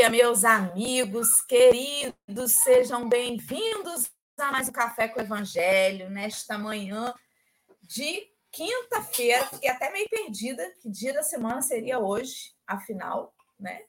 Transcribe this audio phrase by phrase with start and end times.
[0.00, 7.12] dia, meus amigos queridos, sejam bem-vindos a mais um Café com o Evangelho, nesta manhã
[7.82, 9.44] de quinta-feira.
[9.48, 13.82] Fiquei até meio perdida, que dia da semana seria hoje, afinal, né?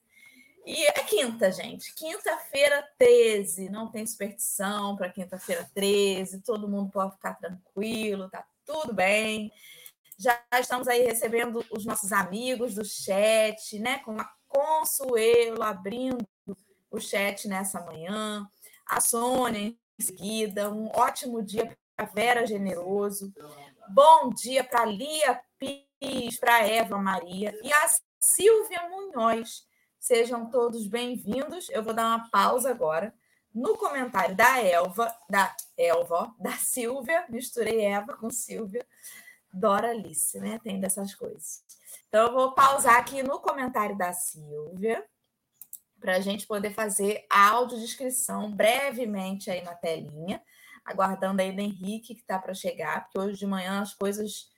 [0.66, 1.96] E é quinta, gente.
[1.96, 3.70] Quinta-feira 13.
[3.70, 6.42] Não tem superstição para quinta-feira 13.
[6.42, 9.50] Todo mundo pode ficar tranquilo, tá tudo bem.
[10.18, 14.00] Já estamos aí recebendo os nossos amigos do chat, né?
[14.00, 16.28] Com a Consuelo abrindo
[16.90, 18.46] o chat nessa manhã,
[18.86, 23.34] a Sônia em seguida, um ótimo dia para Vera Generoso,
[23.88, 27.88] bom dia para Lia Pires, para Eva Maria e a
[28.20, 29.66] Silvia Munhoz.
[29.98, 31.70] Sejam todos bem-vindos.
[31.70, 33.14] Eu vou dar uma pausa agora
[33.54, 38.86] no comentário da Elva, da Elva, da Silvia, misturei Eva com Silvia,
[39.54, 40.60] Dora Alice, né?
[40.62, 41.64] Tem dessas coisas.
[42.12, 45.02] Então, eu vou pausar aqui no comentário da Silvia
[45.98, 50.44] para a gente poder fazer a audiodescrição brevemente aí na telinha,
[50.84, 54.50] aguardando aí do Henrique que está para chegar, porque hoje de manhã as coisas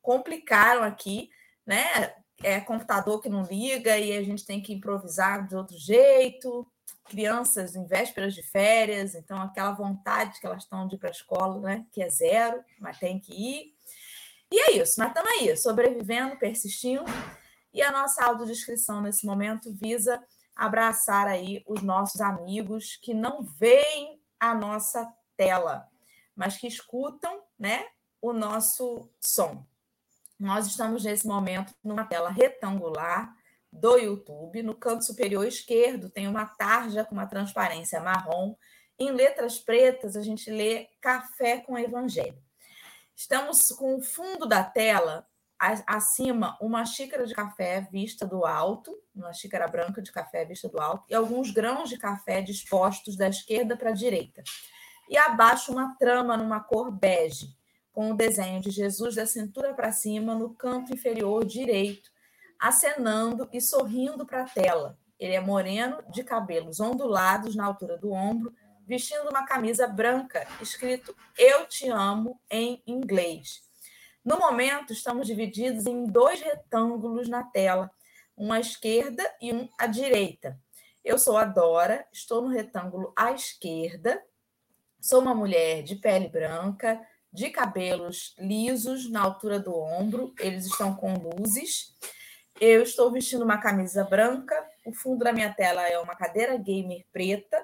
[0.00, 1.28] complicaram aqui,
[1.66, 2.14] né?
[2.44, 6.64] É computador que não liga e a gente tem que improvisar de outro jeito.
[7.06, 11.10] Crianças em vésperas de férias, então aquela vontade que elas estão de ir para a
[11.10, 11.86] escola, né?
[11.90, 13.74] Que é zero, mas tem que ir.
[14.50, 17.04] E é isso, mas estamos aí, sobrevivendo, persistindo.
[17.72, 20.22] E a nossa audiodescrição nesse momento visa
[20.56, 25.86] abraçar aí os nossos amigos que não veem a nossa tela,
[26.34, 27.86] mas que escutam né,
[28.20, 29.64] o nosso som.
[30.38, 33.34] Nós estamos nesse momento numa tela retangular
[33.72, 34.62] do YouTube.
[34.62, 38.56] No canto superior esquerdo tem uma tarja com uma transparência marrom.
[38.98, 42.42] Em letras pretas, a gente lê Café com Evangelho.
[43.20, 45.26] Estamos com o fundo da tela,
[45.86, 50.80] acima, uma xícara de café vista do alto, uma xícara branca de café vista do
[50.80, 54.42] alto, e alguns grãos de café dispostos da esquerda para a direita.
[55.06, 57.54] E abaixo, uma trama numa cor bege,
[57.92, 62.10] com o desenho de Jesus da cintura para cima no canto inferior direito,
[62.58, 64.98] acenando e sorrindo para a tela.
[65.18, 68.54] Ele é moreno, de cabelos ondulados na altura do ombro,
[68.90, 73.62] vestindo uma camisa branca escrito Eu te amo em inglês.
[74.24, 77.88] No momento, estamos divididos em dois retângulos na tela,
[78.36, 80.58] um à esquerda e um à direita.
[81.04, 84.20] Eu sou a Dora, estou no retângulo à esquerda.
[85.00, 87.00] Sou uma mulher de pele branca,
[87.32, 91.94] de cabelos lisos na altura do ombro, eles estão com luzes.
[92.60, 94.52] Eu estou vestindo uma camisa branca,
[94.84, 97.56] o fundo da minha tela é uma cadeira gamer preta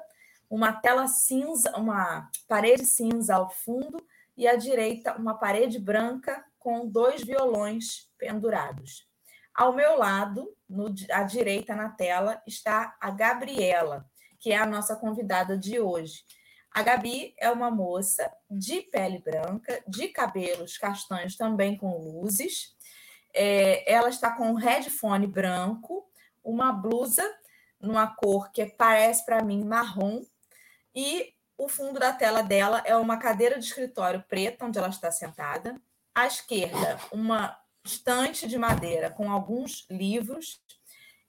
[0.48, 4.04] uma tela cinza, uma parede cinza ao fundo
[4.36, 9.06] e à direita uma parede branca com dois violões pendurados.
[9.54, 14.04] Ao meu lado, no, à direita na tela, está a Gabriela,
[14.38, 16.24] que é a nossa convidada de hoje.
[16.70, 22.76] A Gabi é uma moça de pele branca, de cabelos castanhos também com luzes.
[23.34, 26.06] É, ela está com um headphone branco,
[26.44, 27.24] uma blusa
[27.80, 30.22] numa cor que parece para mim marrom,
[30.96, 35.10] e o fundo da tela dela é uma cadeira de escritório preta, onde ela está
[35.10, 35.78] sentada.
[36.14, 40.62] À esquerda, uma estante de madeira com alguns livros.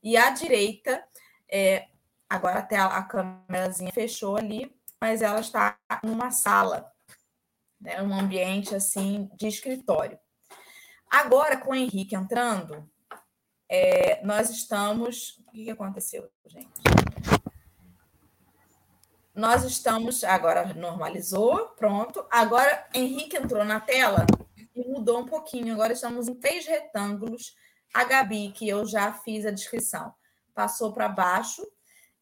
[0.01, 1.03] E à direita,
[1.49, 1.87] é,
[2.29, 6.89] agora até a câmerazinha fechou ali, mas ela está numa sala,
[7.79, 10.17] né, um ambiente assim de escritório.
[11.09, 12.89] Agora, com o Henrique entrando,
[13.69, 15.37] é, nós estamos.
[15.39, 17.06] O que aconteceu, gente?
[19.37, 20.23] Nós estamos.
[20.23, 22.25] Agora normalizou, pronto.
[22.27, 24.25] Agora Henrique entrou na tela
[24.75, 25.75] e mudou um pouquinho.
[25.75, 27.55] Agora estamos em três retângulos.
[27.93, 30.11] A Gabi, que eu já fiz a descrição,
[30.55, 31.63] passou para baixo.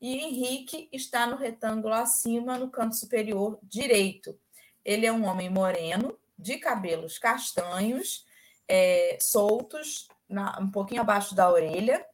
[0.02, 4.38] E Henrique está no retângulo acima, no canto superior direito.
[4.84, 8.26] Ele é um homem moreno, de cabelos castanhos,
[8.68, 12.06] é, soltos, na, um pouquinho abaixo da orelha.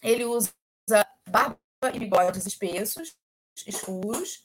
[0.00, 0.52] Ele usa
[1.28, 1.58] barba
[1.92, 3.18] e bigodes espessos,
[3.66, 4.44] escuros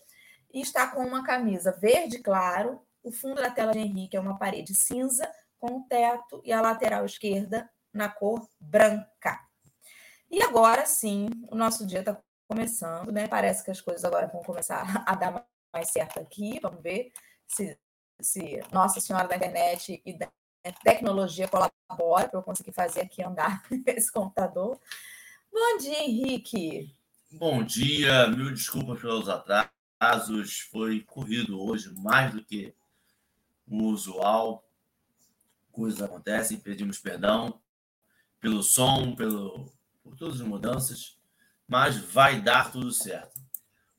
[0.53, 2.81] e está com uma camisa verde claro.
[3.01, 5.29] O fundo da tela de Henrique é uma parede cinza
[5.59, 9.39] com o teto e a lateral esquerda na cor branca.
[10.29, 13.27] E agora sim, o nosso dia está começando, né?
[13.27, 16.59] Parece que as coisas agora vão começar a dar mais certo aqui.
[16.61, 17.11] Vamos ver
[17.47, 17.77] se,
[18.19, 20.29] se Nossa Senhora da Internet e da
[20.83, 24.79] tecnologia colabora para eu conseguir fazer aqui andar esse computador.
[25.51, 27.02] Bom dia, Henrique.
[27.35, 30.59] Bom dia, mil desculpas pelos atrasos.
[30.71, 32.75] Foi corrido hoje mais do que
[33.65, 34.63] o usual.
[35.71, 37.59] Coisas acontecem, pedimos perdão
[38.39, 41.17] pelo som, pelo, por todas as mudanças.
[41.67, 43.41] mas vai dar tudo certo.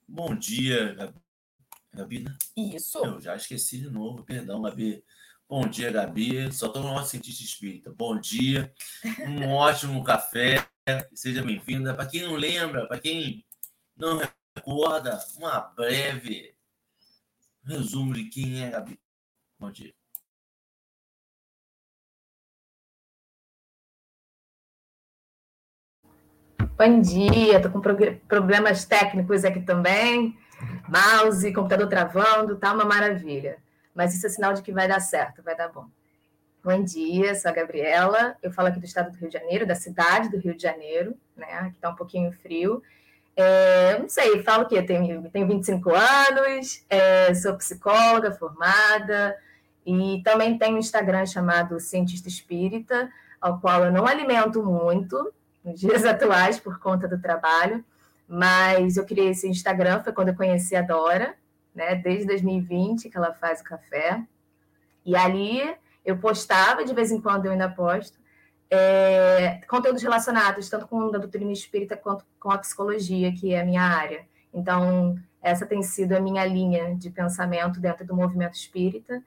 [0.06, 1.20] Bom dia, Gabi.
[1.92, 2.36] Gabi né?
[2.56, 2.98] Isso.
[2.98, 5.02] Eu já esqueci de novo, perdão, Gabi.
[5.48, 6.52] Bom dia, Gabi.
[6.52, 7.92] Só estou no nosso cientista espírita.
[7.92, 8.72] Bom dia.
[9.26, 10.68] Um ótimo café.
[11.14, 11.94] Seja bem-vinda.
[11.94, 13.42] Para quem não lembra, para quem
[13.96, 14.20] não
[14.54, 16.54] recorda, uma breve
[17.64, 19.00] resumo de quem é Gabi.
[19.58, 19.94] Bom dia.
[26.76, 27.80] Bom dia, estou com
[28.28, 30.36] problemas técnicos aqui também.
[30.86, 33.56] Mouse, computador travando, tá uma maravilha.
[33.94, 35.88] Mas isso é sinal de que vai dar certo, vai dar bom.
[36.64, 38.38] Bom dia, sou a Gabriela.
[38.42, 41.14] Eu falo aqui do estado do Rio de Janeiro, da cidade do Rio de Janeiro,
[41.36, 41.52] né?
[41.58, 42.82] Aqui está um pouquinho frio.
[43.36, 49.36] É, não sei, falo que tenho, tenho 25 anos, é, sou psicóloga formada
[49.84, 55.78] e também tenho um Instagram chamado Cientista Espírita, ao qual eu não alimento muito, nos
[55.78, 57.84] dias atuais por conta do trabalho,
[58.26, 61.34] mas eu criei esse Instagram, foi quando eu conheci a Dora,
[61.74, 64.22] né, desde 2020 que ela faz o café,
[65.04, 65.60] e ali
[66.04, 68.18] eu postava, de vez em quando eu ainda posto,
[68.70, 73.64] é, conteúdos relacionados tanto com a doutrina espírita quanto com a psicologia, que é a
[73.64, 74.26] minha área.
[74.52, 79.22] Então, essa tem sido a minha linha de pensamento dentro do movimento espírita.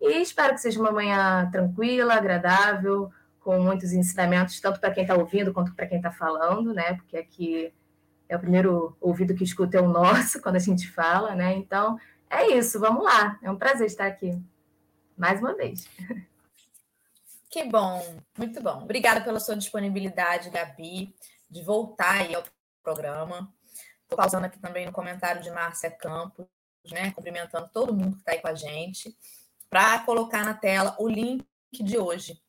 [0.00, 3.10] E espero que seja uma manhã tranquila, agradável,
[3.40, 6.94] com muitos ensinamentos, tanto para quem está ouvindo quanto para quem está falando, né?
[6.94, 7.72] Porque aqui
[8.28, 11.54] é o primeiro ouvido que escuta é o nosso quando a gente fala, né?
[11.54, 11.98] Então,
[12.28, 13.38] é isso, vamos lá.
[13.42, 14.38] É um prazer estar aqui
[15.16, 15.88] mais uma vez.
[17.50, 18.82] Que bom, muito bom.
[18.82, 21.14] Obrigada pela sua disponibilidade, Gabi,
[21.48, 22.42] de voltar aí ao
[22.82, 23.52] programa.
[24.02, 26.46] Estou pausando aqui também no comentário de Márcia Campos,
[26.90, 27.12] né?
[27.12, 29.16] Cumprimentando todo mundo que está aí com a gente,
[29.70, 32.42] para colocar na tela o link de hoje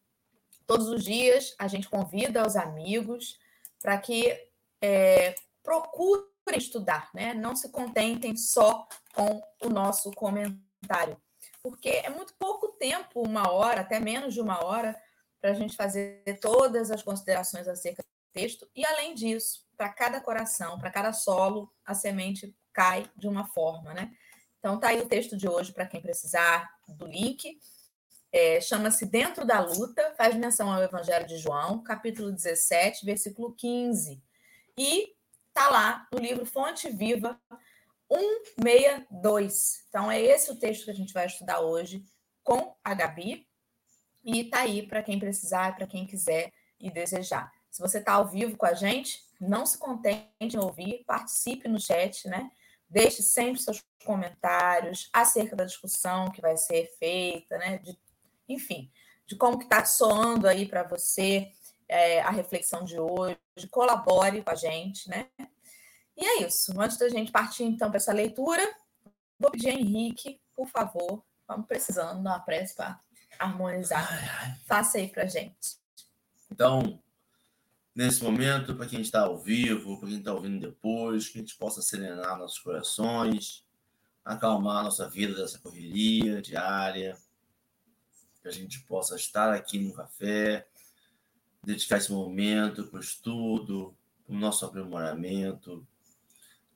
[0.66, 3.38] Todos os dias a gente convida os amigos
[3.82, 4.36] para que
[4.82, 6.26] é, procurem
[6.56, 7.34] estudar, né?
[7.34, 11.18] Não se contentem só com o nosso comentário,
[11.66, 14.96] porque é muito pouco tempo, uma hora, até menos de uma hora,
[15.42, 18.70] para a gente fazer todas as considerações acerca do texto.
[18.76, 23.96] E além disso, para cada coração, para cada solo, a semente cai de uma forma,
[23.96, 24.12] né?
[24.60, 27.58] Então tá aí o texto de hoje para quem precisar do link.
[28.32, 34.22] É, Chama-se Dentro da Luta, faz menção ao Evangelho de João, capítulo 17, versículo 15.
[34.78, 35.16] E
[35.48, 37.42] está lá no livro Fonte Viva
[38.12, 39.86] 162.
[39.90, 42.04] Então, é esse o texto que a gente vai estudar hoje
[42.44, 43.48] com a Gabi.
[44.24, 47.52] E está aí para quem precisar, para quem quiser e desejar.
[47.70, 51.80] Se você está ao vivo com a gente, não se contente em ouvir, participe no
[51.80, 52.50] chat, né?
[52.90, 57.78] Deixe sempre seus comentários acerca da discussão que vai ser feita, né?
[57.80, 57.98] De
[58.48, 58.92] enfim,
[59.26, 61.52] de como que está soando aí para você
[61.88, 63.38] é, a reflexão de hoje,
[63.72, 65.28] colabore com a gente, né?
[66.18, 66.80] E é isso.
[66.80, 68.64] Antes da gente partir, então, para essa leitura,
[69.40, 73.00] vou pedir a Henrique, por favor, vamos precisando dar uma prece para
[73.38, 74.08] harmonizar.
[74.12, 74.58] Ai, ai.
[74.66, 75.78] Faça aí para gente.
[76.50, 77.02] Então,
[77.94, 81.58] nesse momento, para quem está ao vivo, para quem está ouvindo depois, que a gente
[81.58, 83.66] possa serenar nossos corações,
[84.24, 87.18] acalmar nossa vida dessa correria diária,
[88.42, 90.68] que a gente possa estar aqui no café,
[91.64, 95.86] dedicar esse momento para o estudo, para o nosso aprimoramento,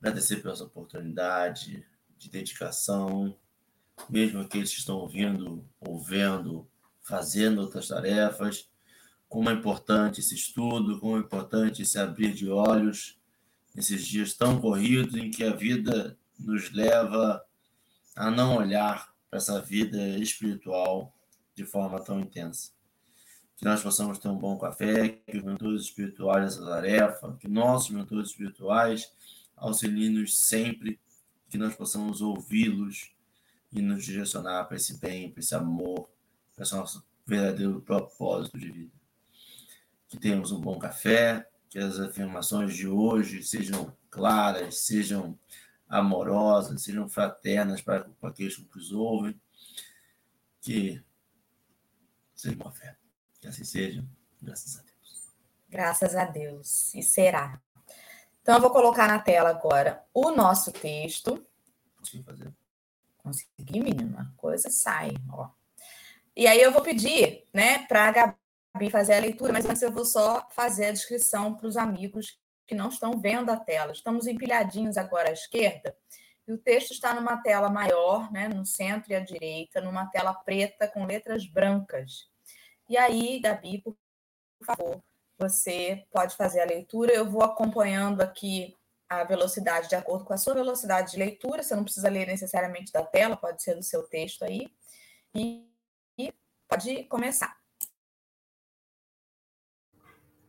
[0.00, 1.86] agradecer pela oportunidade
[2.18, 3.36] de dedicação,
[4.08, 6.66] mesmo aqueles que estão ouvindo, ouvendo,
[7.02, 8.68] fazendo outras tarefas,
[9.28, 13.18] como é importante esse estudo, como é importante esse abrir de olhos
[13.74, 17.44] nesses dias tão corridos em que a vida nos leva
[18.16, 21.14] a não olhar para essa vida espiritual
[21.54, 22.72] de forma tão intensa.
[23.56, 27.90] Que nós possamos ter um bom café, que os mentores espirituais essa tarefa, que nossos
[27.90, 29.12] mentores espirituais
[29.60, 30.98] auxiliem-nos sempre,
[31.48, 33.12] que nós possamos ouvi-los
[33.70, 36.10] e nos direcionar para esse bem, para esse amor,
[36.54, 38.92] para esse nosso verdadeiro propósito de vida.
[40.08, 45.38] Que tenhamos um bom café, que as afirmações de hoje sejam claras, sejam
[45.88, 49.40] amorosas, sejam fraternas para, para aqueles que nos ouvem,
[50.60, 51.02] que
[52.34, 52.96] seja uma fé.
[53.40, 54.04] Que assim seja,
[54.40, 54.90] graças a Deus.
[55.68, 57.60] Graças a Deus, e será.
[58.42, 61.44] Então, eu vou colocar na tela agora o nosso texto.
[61.96, 62.54] Consegui fazer?
[63.18, 64.32] Consegui, menina.
[64.36, 65.50] Coisa sai, ó.
[66.34, 69.92] E aí eu vou pedir, né, para a Gabi fazer a leitura, mas antes eu
[69.92, 73.92] vou só fazer a descrição para os amigos que não estão vendo a tela.
[73.92, 75.94] Estamos empilhadinhos agora à esquerda
[76.46, 80.34] e o texto está numa tela maior, né, no centro e à direita, numa tela
[80.34, 82.28] preta com letras brancas.
[82.88, 83.96] E aí, Gabi, por
[84.64, 85.02] favor,
[85.40, 87.12] você pode fazer a leitura.
[87.12, 88.76] Eu vou acompanhando aqui
[89.08, 91.62] a velocidade de acordo com a sua velocidade de leitura.
[91.62, 94.70] Você não precisa ler necessariamente da tela, pode ser do seu texto aí.
[95.34, 95.66] E,
[96.18, 96.32] e
[96.68, 97.58] pode começar.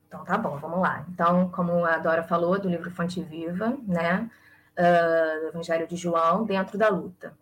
[0.07, 1.05] Então tá bom, vamos lá.
[1.09, 4.29] Então, como a Dora falou, do livro Fonte Viva, né?
[4.77, 7.37] Uh, do Evangelho de João, dentro da luta.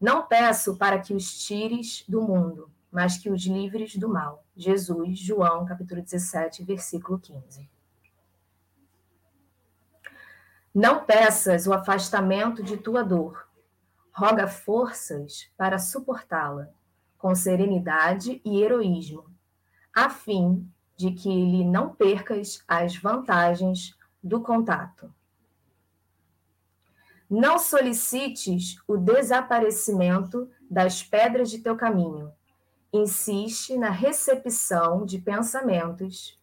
[0.00, 4.44] Não peço para que os tires do mundo, mas que os livres do mal.
[4.54, 7.68] Jesus, João, capítulo 17, versículo 15.
[10.74, 13.48] Não peças o afastamento de tua dor.
[14.12, 16.68] Roga forças para suportá-la,
[17.16, 19.24] com serenidade e heroísmo,
[19.94, 25.12] a fim de que lhe não percas as vantagens do contato.
[27.28, 32.32] Não solicites o desaparecimento das pedras de teu caminho,
[32.92, 36.38] insiste na recepção de pensamentos.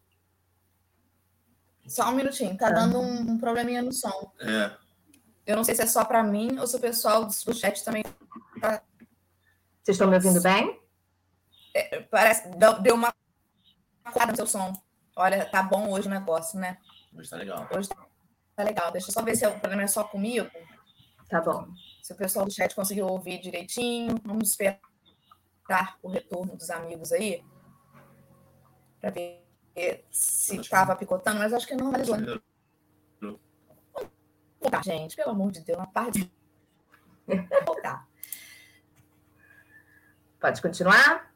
[1.87, 4.31] Só um minutinho, tá dando um, um probleminha no som.
[4.39, 4.75] É.
[5.45, 8.03] Eu não sei se é só para mim ou se o pessoal do chat também
[8.61, 8.81] tá...
[9.83, 10.79] Vocês estão me ouvindo bem?
[11.73, 12.49] É, parece
[12.81, 13.13] deu uma
[14.11, 14.73] quadra no seu som.
[15.15, 16.77] Olha, tá bom hoje o negócio, né?
[17.15, 17.67] Hoje tá legal.
[17.75, 17.89] Hoje
[18.55, 18.91] tá legal.
[18.91, 20.49] Deixa eu só ver se o problema é só comigo.
[21.27, 21.67] Tá bom.
[22.03, 24.79] Se o pessoal do chat conseguiu ouvir direitinho, vamos esperar
[26.01, 27.43] o retorno dos amigos aí,
[28.99, 29.45] para ver
[30.11, 32.41] se estava picotando, mas acho que não normalizou.
[34.59, 36.31] Voltar, gente, pelo amor de Deus, uma parte.
[37.65, 38.07] Voltar.
[40.39, 41.33] Pode continuar?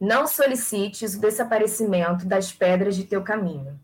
[0.00, 3.80] Não solicites o desaparecimento das pedras de teu caminho.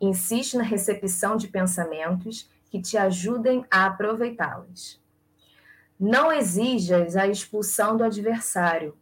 [0.00, 5.01] Insiste na recepção de pensamentos que te ajudem a aproveitá-las.
[6.04, 8.98] Não exijas a expulsão do adversário.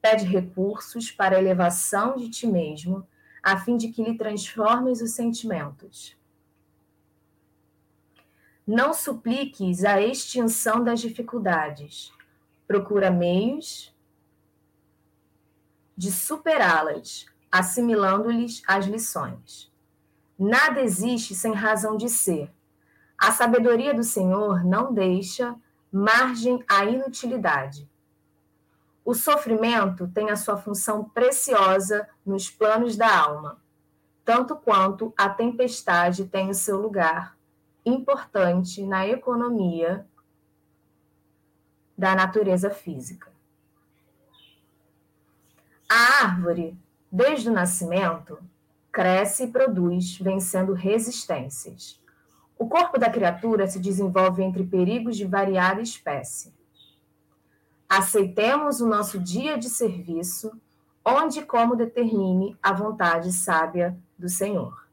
[0.00, 3.04] Pede recursos para a elevação de ti mesmo,
[3.42, 6.16] a fim de que lhe transformes os sentimentos.
[8.64, 12.12] Não supliques a extinção das dificuldades.
[12.64, 13.92] Procura meios
[15.96, 19.68] de superá-las, assimilando-lhes as lições.
[20.38, 22.52] Nada existe sem razão de ser.
[23.18, 25.56] A sabedoria do Senhor não deixa
[25.92, 27.88] margem à inutilidade.
[29.04, 33.62] O sofrimento tem a sua função preciosa nos planos da alma,
[34.24, 37.36] tanto quanto a tempestade tem o seu lugar
[37.84, 40.04] importante na economia
[41.96, 43.30] da natureza física.
[45.88, 46.76] A árvore,
[47.10, 48.38] desde o nascimento,
[48.90, 52.02] cresce e produz, vencendo resistências.
[52.58, 56.54] O corpo da criatura se desenvolve entre perigos de variada espécie.
[57.86, 60.50] Aceitemos o nosso dia de serviço,
[61.04, 64.88] onde e como determine a vontade sábia do Senhor.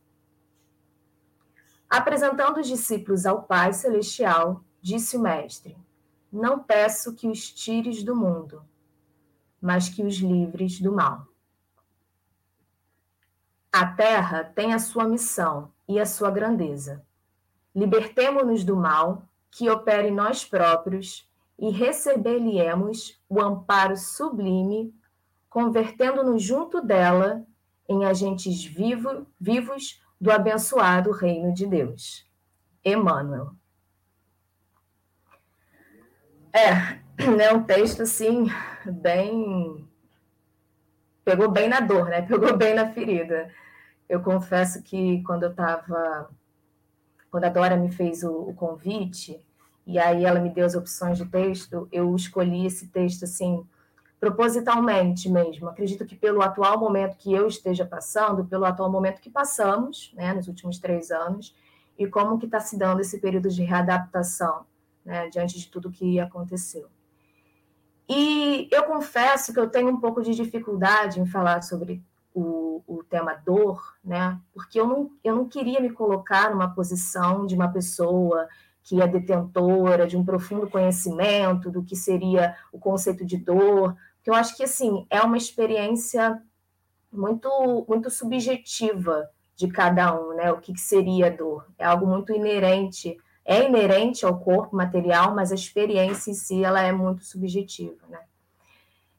[1.90, 5.78] Apresentando os discípulos ao Pai Celestial, disse o Mestre:
[6.32, 8.62] Não peço que os tires do mundo,
[9.62, 11.26] mas que os livres do mal.
[13.72, 17.04] A terra tem a sua missão e a sua grandeza
[17.76, 24.94] libertemo-nos do mal que opera em nós próprios e receber-lhe-emos o amparo sublime,
[25.50, 27.46] convertendo-nos junto dela
[27.88, 32.26] em agentes vivo, vivos do abençoado reino de Deus.
[32.84, 33.52] Emmanuel.
[36.52, 37.00] É,
[37.42, 38.48] é um texto assim,
[38.86, 39.88] bem.
[41.24, 42.22] Pegou bem na dor, né?
[42.28, 43.52] Pegou bem na ferida.
[44.10, 46.30] Eu confesso que quando eu estava
[47.34, 49.44] quando a Dora me fez o, o, convite,
[49.88, 53.66] e aí ela me deu as opções de texto, eu escolhi esse texto assim,
[54.20, 55.68] propositalmente mesmo.
[55.68, 60.32] Acredito que pelo atual momento que eu esteja passando, pelo atual momento que passamos, né,
[60.32, 61.56] nos últimos três anos,
[61.98, 64.68] e como que está se dando esse período de readaptação,
[65.04, 66.88] né, diante de tudo que aconteceu.
[68.08, 72.00] E eu confesso que eu tenho um pouco de dificuldade em falar sobre
[72.34, 74.40] o, o tema dor, né?
[74.54, 78.48] Porque eu não, eu não queria me colocar numa posição de uma pessoa
[78.84, 84.30] que é detentora de um profundo conhecimento do que seria o conceito de dor, porque
[84.30, 86.42] eu acho que assim é uma experiência
[87.12, 90.52] muito muito subjetiva de cada um, né?
[90.52, 91.68] O que, que seria dor?
[91.78, 96.82] É algo muito inerente, é inerente ao corpo material, mas a experiência em si ela
[96.82, 98.20] é muito subjetiva, né?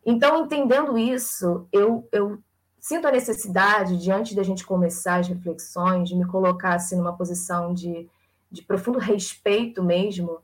[0.05, 2.39] Então, entendendo isso, eu, eu
[2.85, 7.73] sinto a necessidade, diante da gente começar as reflexões, de me colocar assim, numa posição
[7.73, 8.07] de,
[8.53, 10.39] de profundo respeito mesmo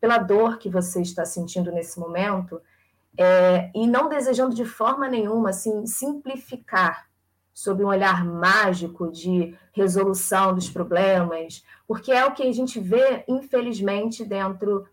[0.00, 2.62] pela dor que você está sentindo nesse momento
[3.18, 7.08] é, e não desejando de forma nenhuma assim, simplificar
[7.52, 13.24] sob um olhar mágico de resolução dos problemas, porque é o que a gente vê,
[13.26, 14.86] infelizmente, dentro,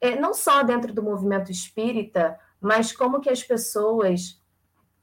[0.00, 4.40] é, não só dentro do movimento espírita, mas como que as pessoas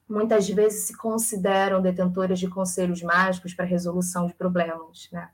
[0.08, 5.30] muitas vezes se consideram detentoras de conselhos mágicos para resolução de problemas, né?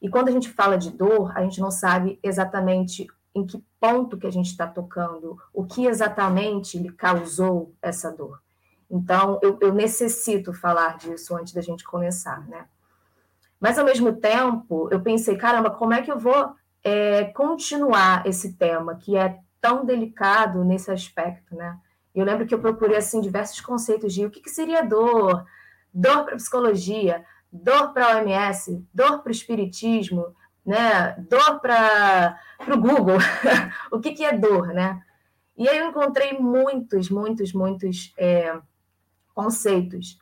[0.00, 4.18] E quando a gente fala de dor, a gente não sabe exatamente em que ponto
[4.18, 8.40] que a gente está tocando, o que exatamente lhe causou essa dor.
[8.90, 12.66] Então, eu, eu, necessito falar disso antes da gente começar, né?
[13.58, 16.52] Mas, ao mesmo tempo, eu pensei, caramba, como é que eu vou
[16.84, 21.78] é, continuar esse tema que é tão delicado nesse aspecto, né?
[22.14, 25.44] Eu lembro que eu procurei, assim, diversos conceitos de o que, que seria dor,
[25.92, 31.12] dor para psicologia, dor para a OMS, dor para o espiritismo, né?
[31.28, 32.38] Dor para
[32.68, 33.18] o Google,
[33.90, 35.02] o que, que é dor, né?
[35.56, 38.58] E aí eu encontrei muitos, muitos, muitos é,
[39.34, 40.18] conceitos.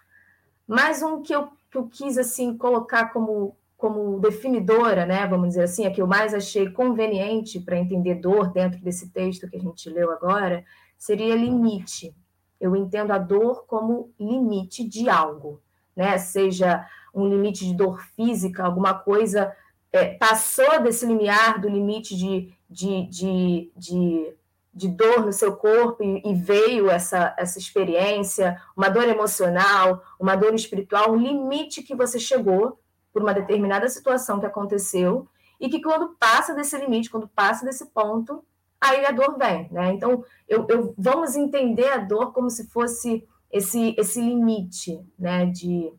[0.67, 5.65] Mas um que eu, que eu quis assim colocar como, como definidora, né, vamos dizer
[5.65, 9.61] assim, a que eu mais achei conveniente para entender dor dentro desse texto que a
[9.61, 10.65] gente leu agora,
[11.01, 12.15] seria limite.
[12.61, 15.61] Eu entendo a dor como limite de algo,
[15.97, 16.19] né?
[16.19, 19.57] Seja um limite de dor física, alguma coisa
[19.91, 24.37] é, passou desse limiar do limite de, de, de, de
[24.73, 30.37] de dor no seu corpo e, e, veio essa, essa experiência, uma dor emocional, uma
[30.37, 32.79] dor espiritual, um limite que você chegou
[33.13, 35.29] por uma determinada situação que aconteceu
[35.59, 38.45] e que quando passa desse limite, quando passa desse ponto,
[38.81, 39.93] aí a dor vem, né?
[39.93, 45.93] Então, eu, eu vamos entender a dor como se fosse esse, esse limite, né, de,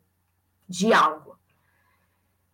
[0.68, 1.38] de algo.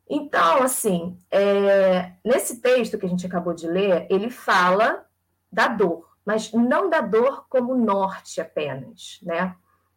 [0.10, 5.06] Então, assim, é, nesse texto que a gente acabou de ler, ele fala
[5.52, 9.56] da dor, mas não da dor como norte apenas, né?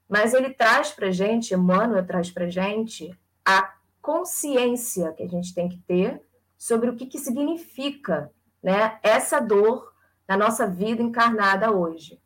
[0.08, 5.68] Mas ele traz para gente, Emmanuel traz para gente a consciência que a gente tem
[5.68, 6.20] que ter
[6.58, 8.98] sobre o que, que significa, né?
[9.02, 9.89] Essa dor
[10.30, 12.16] na nossa vida encarnada hoje.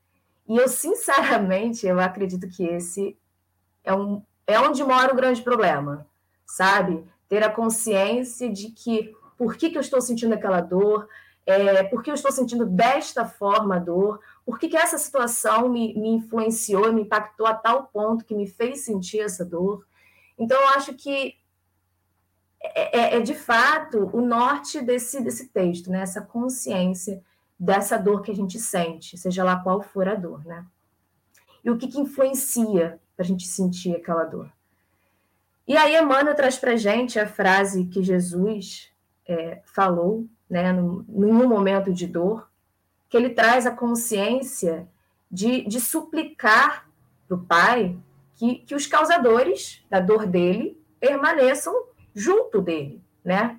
[0.47, 3.17] E eu sinceramente eu acredito que esse
[3.83, 6.07] é um é onde mora o grande problema,
[6.45, 7.03] sabe?
[7.31, 11.09] Ter a consciência de que por que, que eu estou sentindo aquela dor,
[11.47, 15.71] é, por que eu estou sentindo desta forma a dor, por que, que essa situação
[15.71, 19.87] me, me influenciou, me impactou a tal ponto que me fez sentir essa dor.
[20.37, 21.37] Então, eu acho que
[22.61, 26.03] é, é, é de fato o norte desse, desse texto, né?
[26.03, 27.25] essa consciência
[27.65, 30.45] dessa dor que a gente sente, seja lá qual for a dor.
[30.45, 30.65] Né?
[31.65, 34.51] E o que, que influencia para a gente sentir aquela dor.
[35.67, 38.93] E aí, Emmanuel traz para a gente a frase que Jesus
[39.27, 42.51] é, falou né, no, num momento de dor,
[43.09, 44.87] que ele traz a consciência
[45.31, 46.87] de, de suplicar
[47.27, 47.97] para o pai
[48.35, 51.73] que, que os causadores da dor dele permaneçam
[52.15, 53.59] junto dele, né?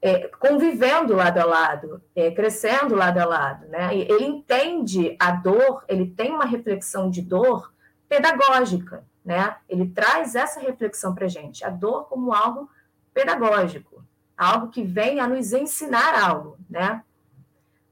[0.00, 3.96] É, convivendo lado a lado, é, crescendo lado a lado, né?
[3.96, 7.72] Ele entende a dor, ele tem uma reflexão de dor
[8.08, 9.56] pedagógica, né?
[9.68, 12.70] Ele traz essa reflexão para gente, a dor como algo
[13.12, 13.98] pedagógico
[14.38, 17.02] algo que vem a nos ensinar algo, né?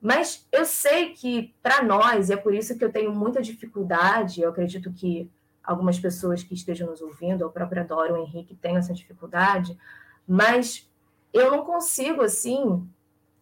[0.01, 4.41] Mas eu sei que para nós, e é por isso que eu tenho muita dificuldade,
[4.41, 5.29] eu acredito que
[5.65, 9.77] algumas pessoas que estejam nos ouvindo, o próprio Adoro, o Henrique, tem essa dificuldade,
[10.29, 10.89] mas
[11.39, 12.89] eu não consigo, assim,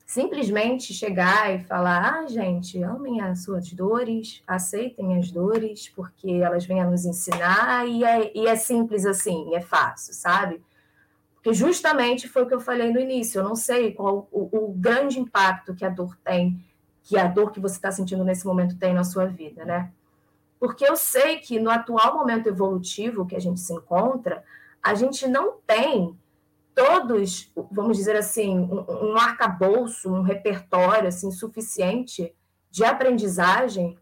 [0.07, 6.65] simplesmente chegar e falar: ah, gente, amem as suas dores, aceitem as dores, porque elas
[6.65, 10.63] vêm a nos ensinar, e é, e é simples assim, é fácil, sabe?
[11.45, 13.39] que justamente foi o que eu falei no início.
[13.39, 16.59] Eu não sei qual o, o grande impacto que a dor tem,
[17.03, 19.93] que a dor que você está sentindo nesse momento tem na sua vida, né?
[20.59, 24.43] Porque eu sei que no atual momento evolutivo que a gente se encontra,
[24.83, 26.19] a gente não tem
[26.75, 32.35] todos, vamos dizer assim, um, um arcabouço, um repertório assim suficiente
[32.71, 33.99] de aprendizagem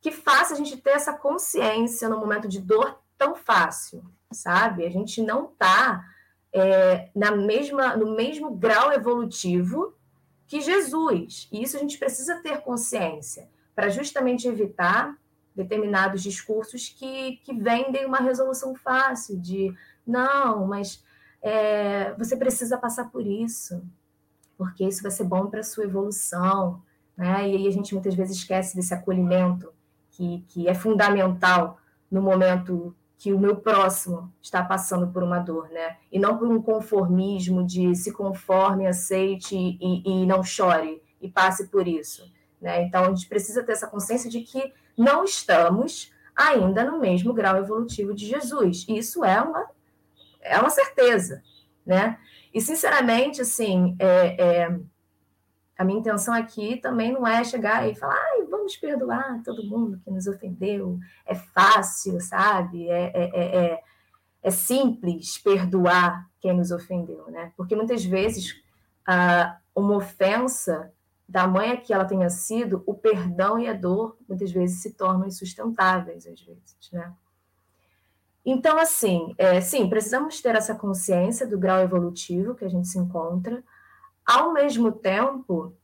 [0.00, 4.84] que faça a gente ter essa consciência no momento de dor tão fácil, sabe?
[4.84, 6.04] A gente não está
[6.52, 9.94] é, na mesma, no mesmo grau evolutivo
[10.46, 11.48] que Jesus.
[11.52, 15.16] E isso a gente precisa ter consciência para justamente evitar
[15.54, 19.74] determinados discursos que, que vendem uma resolução fácil de
[20.06, 21.02] não, mas
[21.42, 23.82] é, você precisa passar por isso,
[24.56, 26.80] porque isso vai ser bom para a sua evolução.
[27.16, 27.50] Né?
[27.50, 29.72] E aí a gente muitas vezes esquece desse acolhimento
[30.10, 31.78] que, que é fundamental
[32.10, 35.96] no momento que o meu próximo está passando por uma dor, né?
[36.10, 41.68] E não por um conformismo de se conforme, aceite e, e não chore e passe
[41.68, 42.28] por isso.
[42.60, 42.82] Né?
[42.82, 47.56] Então, a gente precisa ter essa consciência de que não estamos ainda no mesmo grau
[47.58, 48.84] evolutivo de Jesus.
[48.88, 49.66] Isso é uma,
[50.42, 51.42] é uma certeza.
[51.84, 52.18] Né?
[52.52, 54.80] E, sinceramente, assim, é, é,
[55.76, 60.10] a minha intenção aqui também não é chegar e falar, vamos perdoar todo mundo que
[60.10, 62.88] nos ofendeu, é fácil, sabe?
[62.88, 63.82] É, é, é, é,
[64.42, 67.52] é simples perdoar quem nos ofendeu, né?
[67.56, 68.62] Porque muitas vezes
[69.06, 70.92] ah, uma ofensa,
[71.28, 75.26] da manha que ela tenha sido, o perdão e a dor muitas vezes se tornam
[75.26, 77.10] insustentáveis, às vezes, né?
[78.44, 82.98] Então, assim, é, sim, precisamos ter essa consciência do grau evolutivo que a gente se
[82.98, 83.62] encontra.
[84.26, 85.76] Ao mesmo tempo,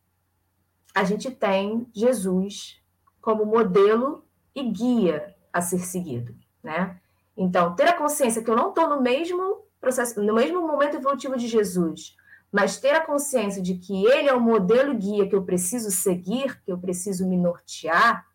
[0.95, 2.81] a gente tem Jesus
[3.21, 6.99] como modelo e guia a ser seguido, né?
[7.37, 11.37] Então, ter a consciência que eu não estou no mesmo processo, no mesmo momento evolutivo
[11.37, 12.17] de Jesus,
[12.51, 16.61] mas ter a consciência de que ele é o modelo guia que eu preciso seguir,
[16.63, 18.27] que eu preciso me nortear,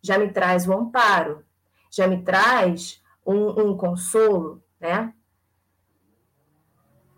[0.00, 1.44] já me traz o amparo,
[1.90, 5.12] já me traz um, um consolo, né?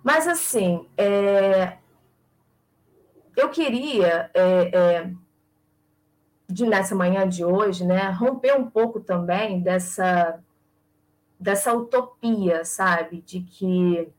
[0.02, 1.76] Mas, assim, é...
[3.36, 5.12] eu queria, é, é,
[6.48, 10.42] de, nessa manhã de hoje, né, romper um pouco também dessa,
[11.38, 13.20] dessa utopia, sabe?
[13.20, 14.10] De que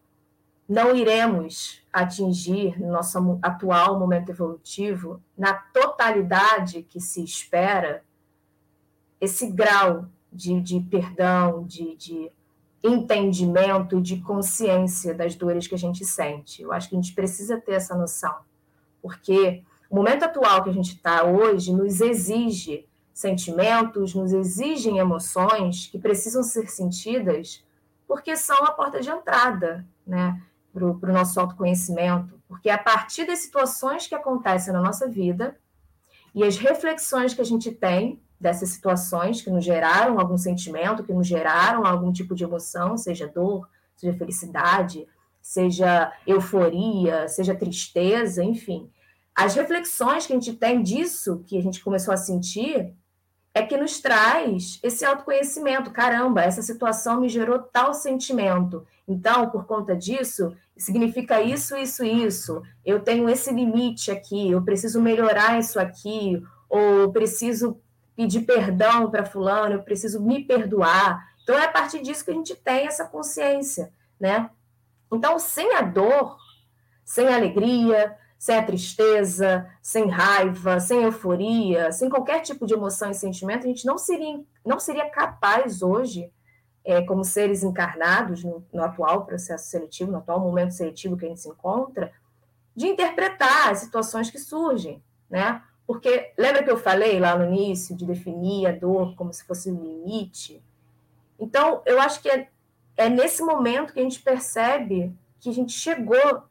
[0.68, 8.04] não iremos atingir no nosso atual momento evolutivo, na totalidade que se espera,
[9.20, 12.32] esse grau de, de perdão, de, de
[12.84, 16.62] entendimento, de consciência das dores que a gente sente.
[16.62, 18.36] Eu acho que a gente precisa ter essa noção,
[19.02, 25.88] porque o momento atual que a gente está hoje nos exige sentimentos, nos exigem emoções
[25.88, 27.66] que precisam ser sentidas,
[28.08, 30.42] porque são a porta de entrada, né?
[30.72, 35.58] para o nosso autoconhecimento, porque é a partir das situações que acontecem na nossa vida
[36.34, 41.14] e as reflexões que a gente tem dessas situações que nos geraram algum sentimento, que
[41.14, 45.08] nos geraram algum tipo de emoção, seja dor, seja felicidade,
[45.42, 48.90] seja euforia, seja tristeza, enfim.
[49.36, 52.94] As reflexões que a gente tem disso que a gente começou a sentir
[53.54, 55.92] é que nos traz esse autoconhecimento.
[55.92, 58.86] Caramba, essa situação me gerou tal sentimento.
[59.08, 62.62] Então, por conta disso, significa isso, isso, isso.
[62.86, 67.82] Eu tenho esse limite aqui, eu preciso melhorar isso aqui, ou preciso
[68.20, 71.26] pedir perdão para fulano, eu preciso me perdoar.
[71.42, 74.50] Então é a partir disso que a gente tem essa consciência, né?
[75.10, 76.38] Então, sem a dor,
[77.06, 83.10] sem a alegria, sem a tristeza, sem raiva, sem euforia, sem qualquer tipo de emoção
[83.10, 86.30] e sentimento, a gente não seria, não seria capaz hoje
[86.84, 91.30] é, como seres encarnados no, no, atual processo seletivo, no atual momento seletivo que a
[91.30, 92.12] gente se encontra,
[92.76, 95.64] de interpretar as situações que surgem, né?
[95.90, 99.72] Porque lembra que eu falei lá no início de definir a dor como se fosse
[99.72, 100.64] um limite?
[101.40, 102.48] Então, eu acho que é,
[102.96, 106.44] é nesse momento que a gente percebe que a gente chegou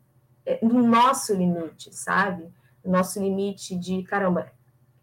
[0.45, 2.53] é, no nosso limite, sabe?
[2.85, 4.51] No nosso limite de, caramba,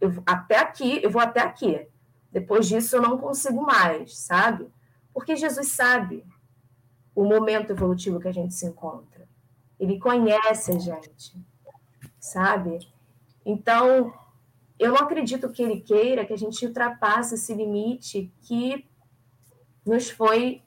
[0.01, 1.87] eu, até aqui, eu vou até aqui.
[2.29, 4.67] Depois disso, eu não consigo mais, sabe?
[5.13, 6.25] Porque Jesus sabe
[7.15, 9.29] o momento evolutivo que a gente se encontra.
[9.79, 11.39] Ele conhece a gente,
[12.19, 12.85] sabe?
[13.45, 14.13] Então,
[14.77, 18.85] eu não acredito que ele queira que a gente ultrapasse esse limite que
[19.85, 20.61] nos foi,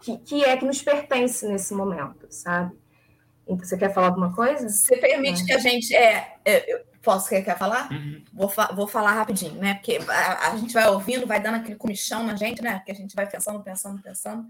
[0.00, 2.76] que, que é que nos pertence nesse momento, sabe?
[3.46, 4.68] Então, você quer falar alguma coisa?
[4.68, 5.46] Você permite é.
[5.46, 5.94] que a gente.
[5.94, 7.90] É, é, posso, quer, quer falar?
[7.90, 8.22] Uhum.
[8.32, 9.74] Vou, fa vou falar rapidinho, né?
[9.74, 12.82] Porque a, a, gente vai ouvindo, vai dando aquele comichão na gente, né?
[12.84, 14.46] Que a gente vai pensando, pensando, pensando.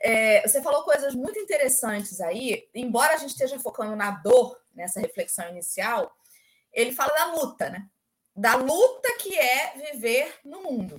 [0.00, 5.00] É, você falou coisas muito interessantes aí, embora a gente esteja focando na dor nessa
[5.00, 6.14] reflexão inicial,
[6.78, 7.90] ele fala da luta, né?
[8.34, 10.96] Da luta que é viver no mundo.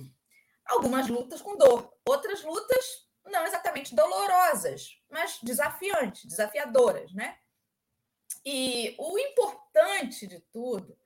[0.66, 7.38] Algumas lutas com dor, outras lutas não exatamente dolorosas, mas desafiantes, desafiadoras, né?
[8.44, 10.96] E o importante de tudo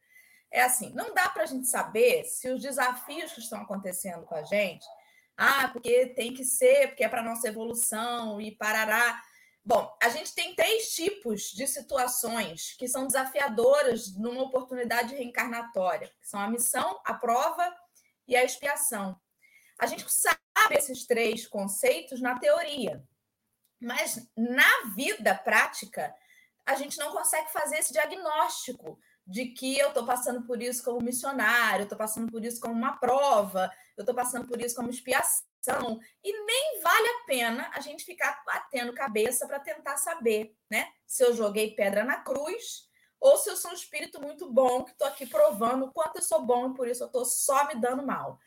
[0.50, 4.34] é assim: não dá para a gente saber se os desafios que estão acontecendo com
[4.34, 4.84] a gente,
[5.37, 9.22] ah, porque tem que ser, porque é para nossa evolução e parará.
[9.66, 16.29] Bom, a gente tem três tipos de situações que são desafiadoras numa oportunidade reencarnatória, que
[16.29, 17.74] são a missão, a prova
[18.29, 19.18] e a expiação.
[19.81, 20.38] A gente sabe
[20.72, 23.03] esses três conceitos na teoria,
[23.81, 26.14] mas na vida prática,
[26.66, 31.03] a gente não consegue fazer esse diagnóstico de que eu estou passando por isso como
[31.03, 35.46] missionário, estou passando por isso como uma prova, eu estou passando por isso como expiação,
[36.22, 40.92] e nem vale a pena a gente ficar batendo cabeça para tentar saber, né?
[41.07, 42.88] Se eu joguei pedra na cruz
[43.20, 46.22] ou se eu sou um espírito muito bom, que estou aqui provando o quanto eu
[46.22, 48.38] sou bom e por isso eu estou só me dando mal.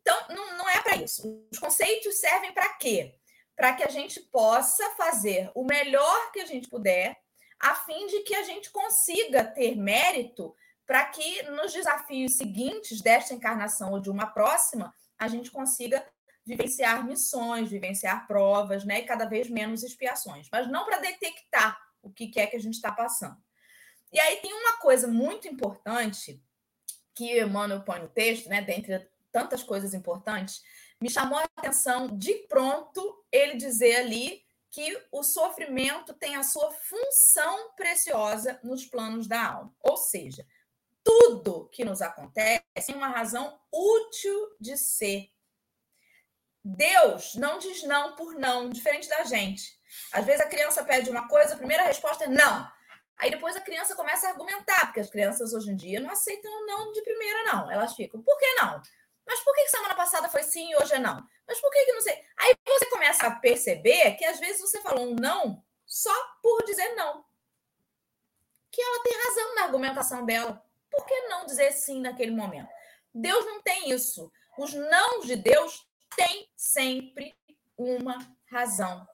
[0.00, 1.46] Então, não, não é para isso.
[1.52, 3.14] Os conceitos servem para quê?
[3.54, 7.16] Para que a gente possa fazer o melhor que a gente puder,
[7.60, 10.54] a fim de que a gente consiga ter mérito
[10.86, 16.04] para que nos desafios seguintes desta encarnação ou de uma próxima, a gente consiga
[16.48, 19.00] vivenciar missões, vivenciar provas, né?
[19.00, 22.74] E cada vez menos expiações, mas não para detectar o que é que a gente
[22.74, 23.36] está passando.
[24.10, 26.42] E aí tem uma coisa muito importante
[27.14, 28.62] que Emmanuel põe no texto, né?
[28.62, 30.62] Dentre tantas coisas importantes,
[31.00, 36.70] me chamou a atenção de pronto ele dizer ali que o sofrimento tem a sua
[36.72, 39.74] função preciosa nos planos da alma.
[39.80, 40.46] Ou seja,
[41.04, 45.30] tudo que nos acontece tem uma razão útil de ser.
[46.76, 49.78] Deus não diz não por não, diferente da gente.
[50.12, 52.70] Às vezes a criança pede uma coisa, a primeira resposta é não.
[53.16, 56.66] Aí depois a criança começa a argumentar, porque as crianças hoje em dia não aceitam
[56.66, 57.70] não de primeira, não.
[57.70, 58.82] Elas ficam, por que não?
[59.26, 61.26] Mas por que semana passada foi sim e hoje é não?
[61.46, 62.22] Mas por que, que não sei?
[62.38, 66.94] Aí você começa a perceber que às vezes você falou um não só por dizer
[66.96, 67.24] não.
[68.70, 70.62] Que ela tem razão na argumentação dela.
[70.90, 72.68] Por que não dizer sim naquele momento?
[73.14, 74.30] Deus não tem isso.
[74.58, 77.34] Os não de Deus têm sempre
[77.76, 78.18] uma
[78.50, 79.06] razão.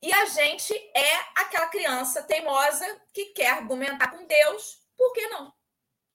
[0.00, 4.86] E a gente é aquela criança teimosa que quer argumentar com Deus.
[4.96, 5.52] Por que não?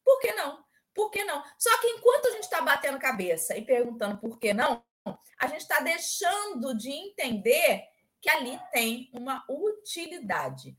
[0.03, 0.63] Por que não?
[0.93, 1.43] Por que não?
[1.57, 4.83] Só que enquanto a gente está batendo cabeça e perguntando por que não,
[5.37, 7.83] a gente está deixando de entender
[8.21, 10.77] que ali tem uma utilidade.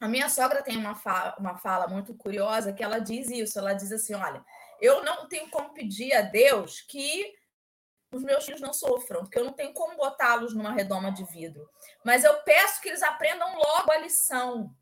[0.00, 3.58] A minha sogra tem uma fala, uma fala muito curiosa que ela diz isso.
[3.58, 4.44] Ela diz assim: olha,
[4.80, 7.32] eu não tenho como pedir a Deus que
[8.10, 11.68] os meus filhos não sofram, porque eu não tenho como botá-los numa redoma de vidro.
[12.04, 14.74] Mas eu peço que eles aprendam logo a lição.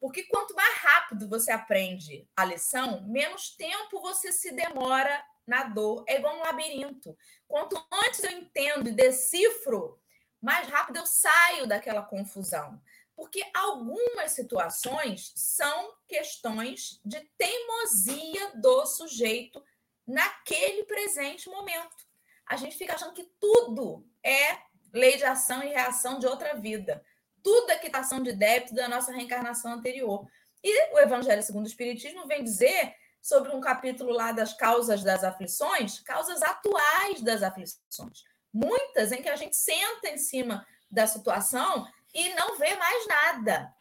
[0.00, 6.04] Porque quanto mais rápido você aprende a lição, menos tempo você se demora na dor.
[6.08, 7.16] É igual um labirinto.
[7.46, 10.00] Quanto antes eu entendo e decifro,
[10.40, 12.80] mais rápido eu saio daquela confusão.
[13.14, 19.62] Porque algumas situações são questões de teimosia do sujeito
[20.06, 22.09] naquele presente momento.
[22.50, 24.58] A gente fica achando que tudo é
[24.92, 27.02] lei de ação e reação de outra vida
[27.42, 30.26] tudo é quitação de débito da nossa reencarnação anterior.
[30.62, 35.24] E o Evangelho segundo o Espiritismo vem dizer sobre um capítulo lá das causas das
[35.24, 38.22] aflições, causas atuais das aflições.
[38.52, 43.72] Muitas em que a gente senta em cima da situação e não vê mais nada.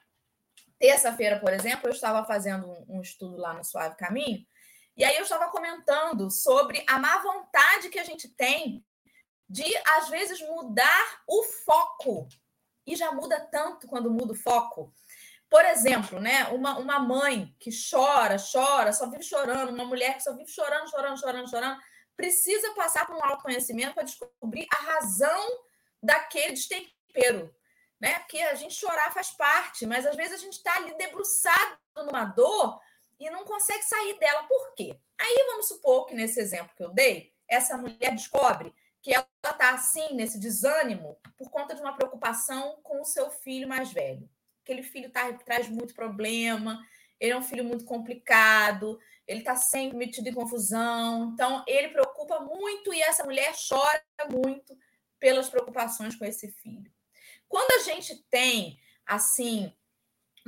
[0.77, 4.45] Terça-feira, por exemplo, eu estava fazendo um, estudo lá no Suave Caminho,
[4.99, 8.85] e aí eu estava comentando sobre a má vontade que a gente tem
[9.47, 9.63] de,
[9.95, 12.27] às vezes, mudar o foco
[12.85, 14.93] e já muda tanto quando muda o foco.
[15.49, 20.23] Por exemplo, né, uma, uma mãe que chora, chora, só vive chorando, uma mulher que
[20.23, 21.79] só vive chorando, chorando, chorando, chorando,
[22.17, 25.47] precisa passar por um autoconhecimento para descobrir a razão
[26.03, 27.55] daquele destempero.
[28.01, 28.19] Né?
[28.19, 32.25] Porque a gente chorar faz parte, mas às vezes a gente está ali debruçado numa
[32.25, 32.81] dor
[33.19, 34.43] e não consegue sair dela.
[34.43, 34.97] Por quê?
[35.19, 39.73] Aí vamos supor que nesse exemplo que eu dei, essa mulher descobre que ela está
[39.73, 44.29] assim, nesse desânimo, por conta de uma preocupação com o seu filho mais velho.
[44.63, 46.79] Aquele filho tá, traz muito problema,
[47.19, 52.39] ele é um filho muito complicado, ele está sempre metido em confusão, então ele preocupa
[52.39, 54.77] muito e essa mulher chora muito
[55.19, 56.91] pelas preocupações com esse filho.
[57.47, 59.73] Quando a gente tem, assim,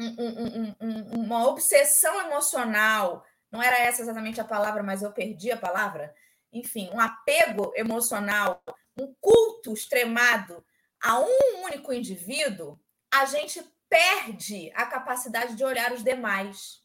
[0.02, 5.52] um, um, um, uma obsessão emocional, não era essa exatamente a palavra, mas eu perdi
[5.52, 6.14] a palavra,
[6.52, 8.64] enfim, um apego emocional,
[8.98, 10.66] um culto extremado
[11.02, 12.80] a um único indivíduo,
[13.12, 16.82] a gente perde a capacidade de olhar os demais.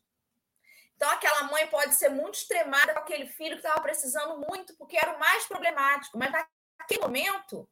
[0.96, 4.96] Então, aquela mãe pode ser muito extremada com aquele filho que estava precisando muito, porque
[4.96, 6.32] era o mais problemático, mas
[6.78, 7.68] naquele momento,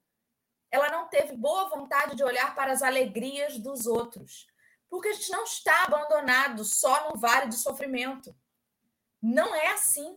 [0.70, 4.46] ela não teve boa vontade de olhar para as alegrias dos outros,
[4.94, 8.32] porque a gente não está abandonado só no vale de sofrimento.
[9.20, 10.16] Não é assim.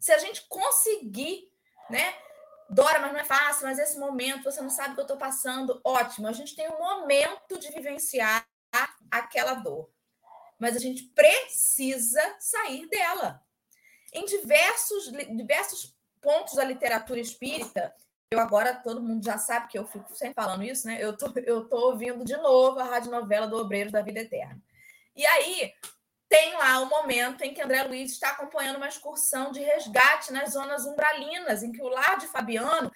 [0.00, 1.52] Se a gente conseguir,
[1.90, 2.16] né?
[2.70, 5.18] Dora, mas não é fácil, mas esse momento você não sabe o que eu estou
[5.18, 5.78] passando.
[5.84, 8.48] Ótimo, a gente tem um momento de vivenciar
[9.10, 9.90] aquela dor.
[10.58, 13.42] Mas a gente precisa sair dela.
[14.14, 17.94] Em diversos, diversos pontos da literatura espírita,
[18.30, 20.98] eu agora todo mundo já sabe que eu fico sempre falando isso, né?
[21.00, 24.60] Eu tô, eu tô ouvindo de novo a rádio novela do Obreiro da Vida Eterna.
[25.16, 25.72] E aí,
[26.28, 30.52] tem lá o momento em que André Luiz está acompanhando uma excursão de resgate nas
[30.52, 32.92] zonas umbralinas, em que o lar de Fabiano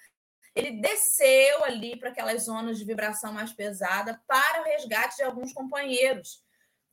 [0.55, 5.51] ele desceu ali para aquelas zonas de vibração mais pesada para o resgate de alguns
[5.51, 6.43] companheiros.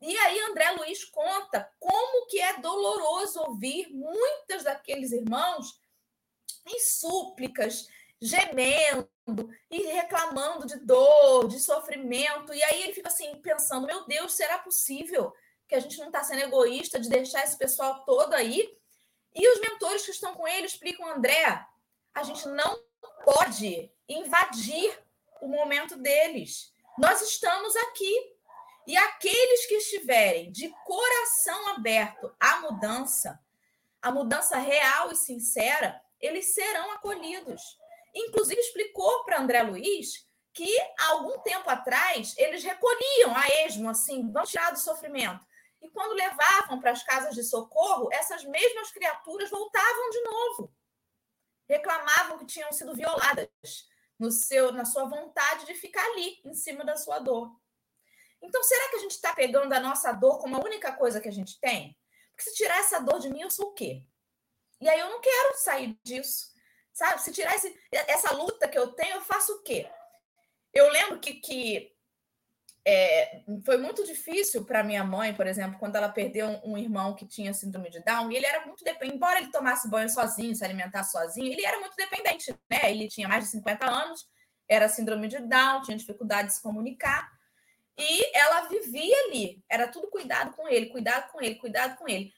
[0.01, 5.79] E aí André Luiz conta como que é doloroso ouvir muitas daqueles irmãos
[6.67, 7.87] em súplicas,
[8.21, 9.09] gemendo
[9.71, 12.53] e reclamando de dor, de sofrimento.
[12.53, 15.33] E aí ele fica assim pensando: meu Deus, será possível
[15.67, 18.77] que a gente não está sendo egoísta de deixar esse pessoal todo aí?
[19.35, 21.65] E os mentores que estão com ele explicam, André,
[22.15, 22.83] a gente não
[23.25, 24.99] pode invadir
[25.41, 26.73] o momento deles.
[26.99, 28.37] Nós estamos aqui.
[28.87, 33.39] E aqueles que estiverem de coração aberto à mudança,
[34.03, 37.79] a mudança real e sincera, eles serão acolhidos.
[38.15, 44.31] Inclusive, explicou para André Luiz que há algum tempo atrás eles recolhiam a esmo, assim,
[44.33, 45.45] vão tirar do sofrimento.
[45.81, 50.75] E quando levavam para as casas de socorro, essas mesmas criaturas voltavam de novo.
[51.69, 53.49] Reclamavam que tinham sido violadas
[54.19, 57.57] no seu, na sua vontade de ficar ali, em cima da sua dor.
[58.43, 61.29] Então, será que a gente está pegando a nossa dor como a única coisa que
[61.29, 61.97] a gente tem?
[62.31, 64.05] Porque se tirar essa dor de mim, eu sou o quê?
[64.81, 66.50] E aí eu não quero sair disso.
[67.01, 67.23] Sabe?
[67.23, 69.89] Se tirar esse, essa luta que eu tenho, eu faço o quê?
[70.71, 71.91] Eu lembro que, que
[72.85, 77.15] é, foi muito difícil para minha mãe, por exemplo, quando ela perdeu um, um, irmão
[77.15, 80.55] que tinha síndrome de Down, e ele era muito dependente, embora ele tomasse banho sozinho,
[80.55, 82.91] se alimentasse sozinho, ele era muito dependente, né?
[82.91, 84.29] Ele tinha mais de 50 anos,
[84.69, 87.33] era síndrome de Down, tinha dificuldade de se comunicar,
[87.97, 92.31] e ela vivia ali, era tudo cuidado com ele, cuidado com ele, cuidado com ele.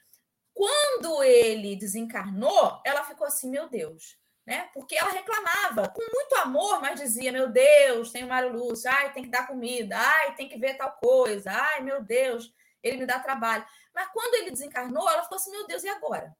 [0.53, 4.69] Quando ele desencarnou, ela ficou assim, meu Deus, né?
[4.73, 9.13] Porque ela reclamava com muito amor, mas dizia: Meu Deus, tem o Mário Lúcio, ai,
[9.13, 13.05] tem que dar comida, ai, tem que ver tal coisa, ai, meu Deus, ele me
[13.05, 13.65] dá trabalho.
[13.93, 16.35] Mas quando ele desencarnou, ela ficou assim: Meu Deus, e agora?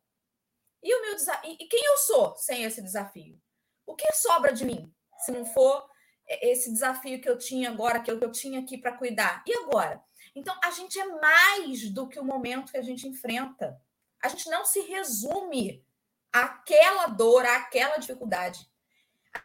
[0.81, 1.55] E o meu desafio?
[1.59, 3.39] E quem eu sou sem esse desafio?
[3.85, 5.87] O que sobra de mim se não for
[6.27, 9.43] esse desafio que eu tinha agora, que eu tinha aqui para cuidar?
[9.47, 10.03] E agora?
[10.35, 13.79] Então, a gente é mais do que o momento que a gente enfrenta.
[14.21, 15.85] A gente não se resume
[16.33, 18.67] aquela dor, aquela dificuldade.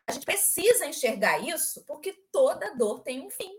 [0.06, 3.52] A gente precisa enxergar isso porque toda dor tem um fim.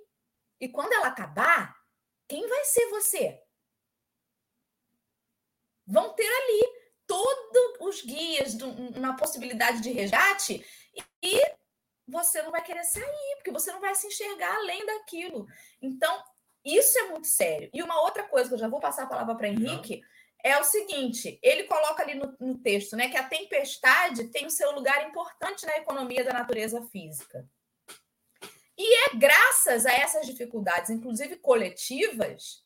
[0.60, 1.80] E quando ela acabar,
[2.28, 3.42] quem vai ser você?
[5.86, 8.56] Vão ter ali todos os guias
[8.96, 10.64] na possibilidade de resgate
[11.24, 11.42] e
[12.08, 15.48] você não vai querer sair, porque você não vai se enxergar além daquilo.
[15.82, 16.24] Então,
[16.64, 17.70] isso é muito sério.
[17.74, 20.04] E uma outra coisa que eu já vou passar a palavra para Henrique,
[20.44, 24.52] é o seguinte: ele coloca ali no, no, texto né, que a tempestade tem o
[24.52, 27.48] seu lugar importante na economia da natureza física.
[28.78, 32.64] E é graças a essas dificuldades, inclusive coletivas,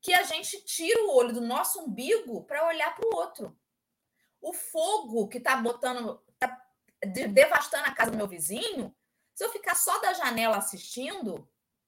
[0.00, 3.58] que a gente tira o olho do nosso umbigo para olhar para o outro.
[4.40, 6.64] O fogo que está botando, está
[7.28, 8.94] devastando a casa do meu vizinho,
[9.34, 11.46] se eu ficar só da janela assistindo,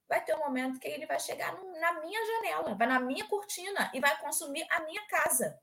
[0.09, 3.91] vai ter um momento que ele vai chegar na minha janela, vai na minha cortina
[3.93, 5.61] e vai consumir a minha casa.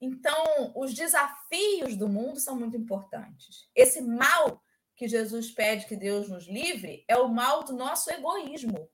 [0.00, 3.68] Então, os desafios do mundo são muito importantes.
[3.74, 4.62] Esse mal
[4.94, 8.88] que Jesus pede que Deus nos livre é o mal do nosso egoísmo,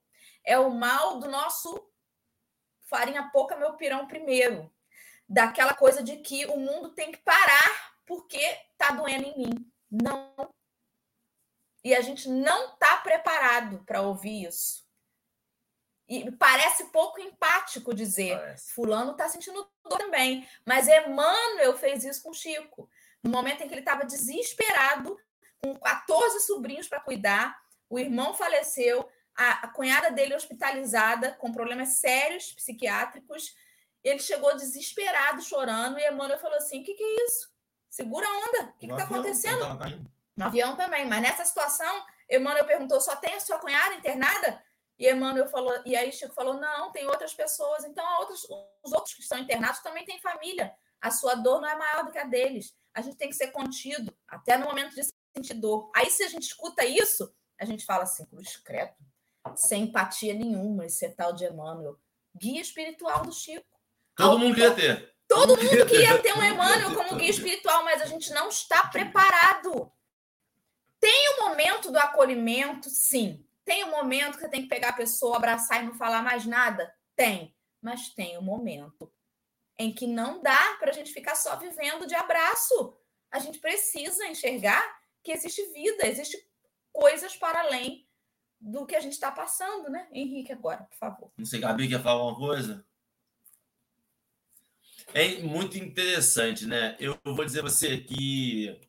[0.45, 1.91] é o mal do nosso
[2.85, 4.73] farinha pouca, meu pirão primeiro,
[5.29, 9.73] daquela coisa de que o mundo tem que parar porque está doendo em mim.
[9.91, 10.35] Não
[11.85, 14.83] e a gente não está preparado para ouvir isso.
[16.09, 18.73] E parece pouco empático dizer, parece.
[18.73, 20.49] fulano está sentindo dor também.
[20.65, 22.89] Mas Emmanuel fez isso com Chico.
[23.23, 25.19] No momento em que ele estava desesperado,
[25.63, 31.89] com 14 sobrinhos para cuidar, o irmão faleceu, a, a cunhada dele hospitalizada com problemas
[32.01, 33.55] sérios psiquiátricos.
[34.03, 37.51] Ele chegou desesperado, chorando, e Emmanuel falou assim: o que, que é isso?
[37.89, 39.65] Segura a onda, o que está acontecendo?
[40.37, 44.63] No avião também, mas nessa situação, Emmanuel perguntou: só tem a sua cunhada internada?
[44.99, 47.85] E Emmanuel falou, e aí Chico falou: não, tem outras pessoas.
[47.85, 48.45] Então, outros,
[48.83, 50.75] os outros que estão internados também têm família.
[51.01, 52.75] A sua dor não é maior do que a deles.
[52.95, 55.03] A gente tem que ser contido, até no momento de
[55.37, 55.91] sentir dor.
[55.95, 58.95] Aí, se a gente escuta isso, a gente fala assim, cruz credo,
[59.57, 61.99] sem empatia nenhuma, esse tal de Emmanuel.
[62.35, 63.67] Guia espiritual do Chico.
[64.17, 65.15] Todo mundo queria ter.
[65.29, 69.93] Todo mundo queria ter um Emmanuel como guia espiritual, mas a gente não está preparado.
[71.05, 73.47] Tem o momento do acolhimento, sim.
[73.63, 76.47] Tem o momento que você tem que pegar a pessoa, abraçar e não falar mais
[76.47, 76.91] nada?
[77.15, 77.55] Tem.
[77.83, 79.13] Mas tem o momento
[79.79, 82.97] em que não dá para a gente ficar só vivendo de abraço.
[83.31, 84.83] A gente precisa enxergar
[85.23, 86.43] que existe vida, existe
[86.91, 88.09] coisas para além
[88.59, 90.09] do que a gente está passando, né?
[90.11, 91.31] Henrique, agora, por favor.
[91.37, 92.83] Não sei, Gabi quer falar uma coisa?
[95.13, 96.97] É muito interessante, né?
[96.99, 98.81] Eu vou dizer a você que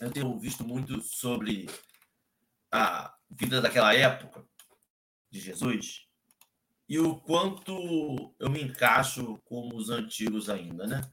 [0.00, 1.66] eu tenho visto muito sobre
[2.72, 4.44] a vida daquela época
[5.30, 6.06] de Jesus.
[6.88, 11.08] e o quanto eu me encaixo como os antigos ainda, né?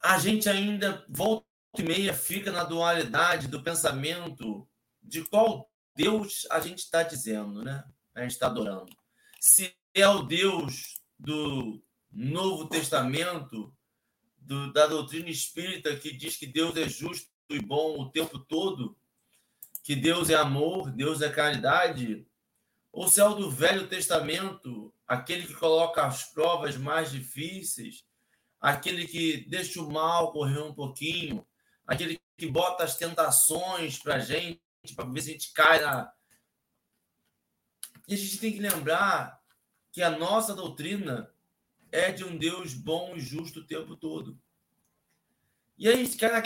[0.00, 1.44] A gente ainda volta
[1.76, 4.68] e meia fica na dualidade do pensamento
[5.02, 7.82] de qual Deus a gente está dizendo, né?
[8.14, 8.94] A gente está adorando.
[9.40, 13.75] Se é o Deus do Novo Testamento,
[14.46, 18.96] do, da doutrina espírita que diz que Deus é justo e bom o tempo todo,
[19.82, 22.26] que Deus é amor, Deus é caridade,
[22.92, 28.04] ou se é o do Velho Testamento, aquele que coloca as provas mais difíceis,
[28.60, 31.46] aquele que deixa o mal correr um pouquinho,
[31.86, 34.60] aquele que bota as tentações para a gente,
[34.94, 36.12] para ver se a gente cai na.
[38.08, 39.40] E a gente tem que lembrar
[39.92, 41.32] que a nossa doutrina
[41.96, 44.38] é de um Deus bom e justo o tempo todo.
[45.78, 46.42] E aí, cara,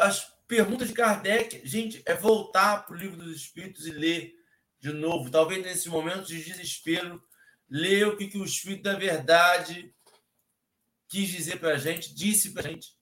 [0.00, 4.34] as perguntas de Kardec, gente, é voltar para o livro dos Espíritos e ler
[4.78, 5.30] de novo.
[5.30, 7.22] Talvez nesse momento de desespero,
[7.68, 9.94] ler o que, que o Espírito da Verdade
[11.08, 12.94] quis dizer para a gente, disse para a gente.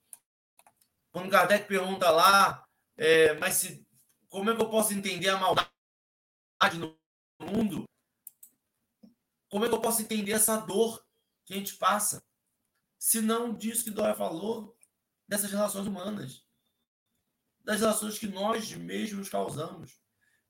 [1.11, 2.64] Quando Kardec pergunta lá,
[2.97, 3.85] é, mas se,
[4.28, 5.70] como é que eu posso entender a maldade
[6.78, 6.97] no
[7.41, 7.85] mundo?
[9.51, 11.05] Como é que eu posso entender essa dor
[11.44, 12.24] que a gente passa?
[12.98, 14.76] Se não disso que Dória falou,
[15.28, 16.48] dessas relações humanas
[17.64, 20.01] das ações que nós mesmos causamos.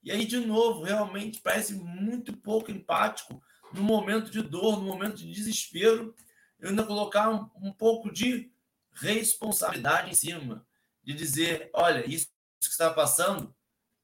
[0.01, 3.41] E aí, de novo, realmente parece muito pouco empático
[3.73, 6.15] no momento de dor, no momento de desespero,
[6.59, 8.51] eu ainda colocar um, um pouco de
[8.91, 10.65] responsabilidade em cima,
[11.03, 12.27] de dizer: olha, isso
[12.59, 13.55] que está passando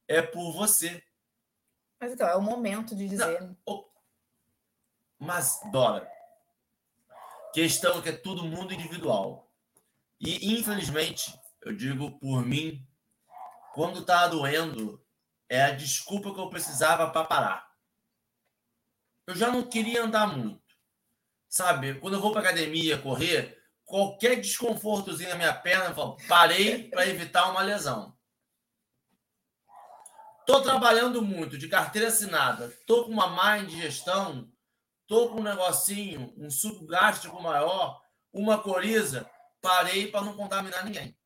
[0.07, 1.03] é por você.
[1.99, 3.41] Mas então, é o momento de dizer.
[3.41, 3.57] Não,
[5.27, 6.09] mas, Dora,
[7.53, 9.51] questão que é todo mundo individual.
[10.21, 12.87] E, infelizmente, eu digo por mim,
[13.73, 15.05] quando tá doendo,
[15.49, 17.69] é a desculpa que eu precisava para parar.
[19.27, 20.63] Eu já não queria andar muito.
[21.49, 26.89] Sabe, quando eu vou para academia correr, qualquer desconfortozinho na minha perna, eu falo, parei
[26.89, 28.17] para evitar uma lesão.
[30.45, 34.49] Tô trabalhando muito, de carteira assinada, tô com uma má indigestão,
[35.07, 38.01] tô com um negocinho, um suco gástrico maior,
[38.31, 39.29] uma coriza,
[39.61, 41.17] parei para não contaminar ninguém.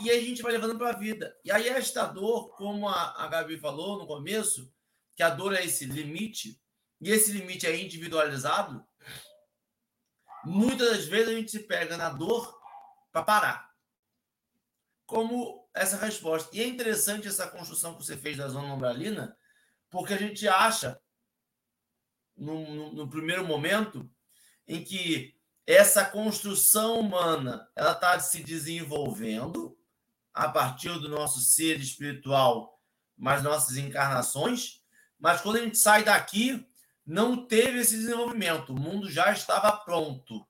[0.00, 1.36] E aí a gente vai levando para a vida.
[1.44, 4.72] E aí esta dor, como a, a Gabi falou no começo,
[5.14, 6.60] que a dor é esse limite,
[7.00, 8.84] e esse limite é individualizado,
[10.44, 12.58] muitas das vezes a gente se pega na dor
[13.10, 13.72] para parar.
[15.06, 16.54] Como essa resposta.
[16.54, 19.36] E é interessante essa construção que você fez da zona umbralina,
[19.90, 21.00] porque a gente acha,
[22.36, 24.08] no primeiro momento,
[24.66, 25.34] em que
[25.66, 29.76] essa construção humana ela está se desenvolvendo
[30.34, 32.80] a partir do nosso ser espiritual,
[33.16, 34.82] mas nossas encarnações.
[35.18, 36.66] Mas quando a gente sai daqui,
[37.06, 38.72] não teve esse desenvolvimento.
[38.72, 40.46] O mundo já estava pronto.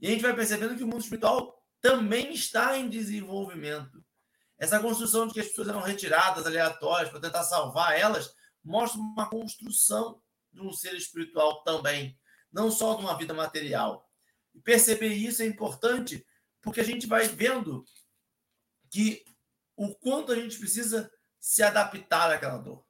[0.00, 4.04] E a gente vai percebendo que o mundo espiritual também está em desenvolvimento.
[4.58, 9.28] Essa construção de que as pessoas eram retiradas aleatórias para tentar salvar elas mostra uma
[9.28, 10.20] construção
[10.52, 12.18] de um ser espiritual também,
[12.52, 14.08] não só de uma vida material.
[14.54, 16.26] E perceber isso é importante
[16.60, 17.84] porque a gente vai vendo
[18.90, 19.24] que
[19.76, 22.86] o quanto a gente precisa se adaptar àquela dor,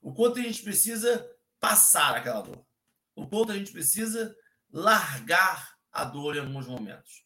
[0.00, 1.30] o quanto a gente precisa
[1.60, 2.66] passar aquela dor,
[3.14, 4.36] o quanto a gente precisa
[4.70, 7.24] largar a dor em alguns momentos.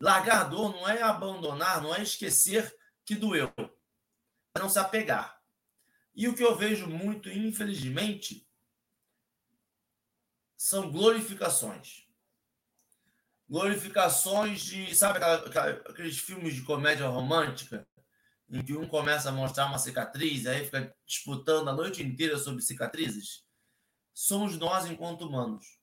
[0.00, 2.74] Largar a dor não é abandonar, não é esquecer
[3.04, 3.52] que doeu,
[4.54, 5.38] é não se apegar.
[6.14, 8.46] E o que eu vejo muito, infelizmente,
[10.62, 12.06] são glorificações
[13.48, 14.94] glorificações de.
[14.94, 15.18] Sabe
[15.88, 17.86] aqueles filmes de comédia romântica?
[18.48, 22.62] Em que um começa a mostrar uma cicatriz, aí fica disputando a noite inteira sobre
[22.62, 23.44] cicatrizes?
[24.12, 25.78] Somos nós enquanto humanos.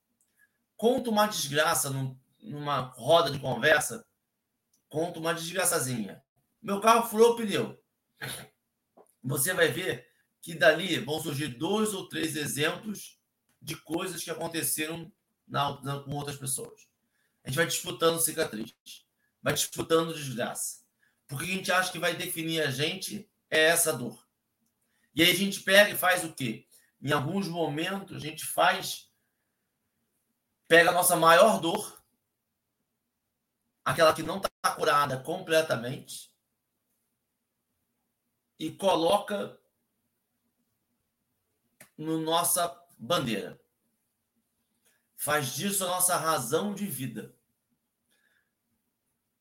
[0.76, 4.06] Conta uma desgraça num, numa roda de conversa,
[4.88, 6.22] conta uma desgraçazinha.
[6.62, 7.78] Meu carro furou o pneu.
[9.24, 10.06] Você vai ver
[10.40, 13.17] que dali vão surgir dois ou três exemplos
[13.60, 15.12] de coisas que aconteceram
[15.46, 16.88] na, na, com outras pessoas.
[17.44, 18.74] A gente vai disputando cicatriz,
[19.42, 20.80] vai disputando desgraça.
[21.26, 24.26] Porque a gente acha que vai definir a gente é essa dor.
[25.14, 26.66] E aí a gente pega e faz o quê?
[27.00, 29.08] Em alguns momentos a gente faz
[30.66, 32.04] pega a nossa maior dor,
[33.82, 36.30] aquela que não está curada completamente,
[38.58, 39.58] e coloca
[41.96, 42.68] no nossa
[42.98, 43.60] bandeira
[45.18, 47.34] faz disso a nossa razão de vida.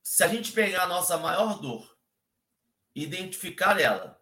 [0.01, 1.95] Se a gente pegar a nossa maior dor,
[2.95, 4.19] identificar ela,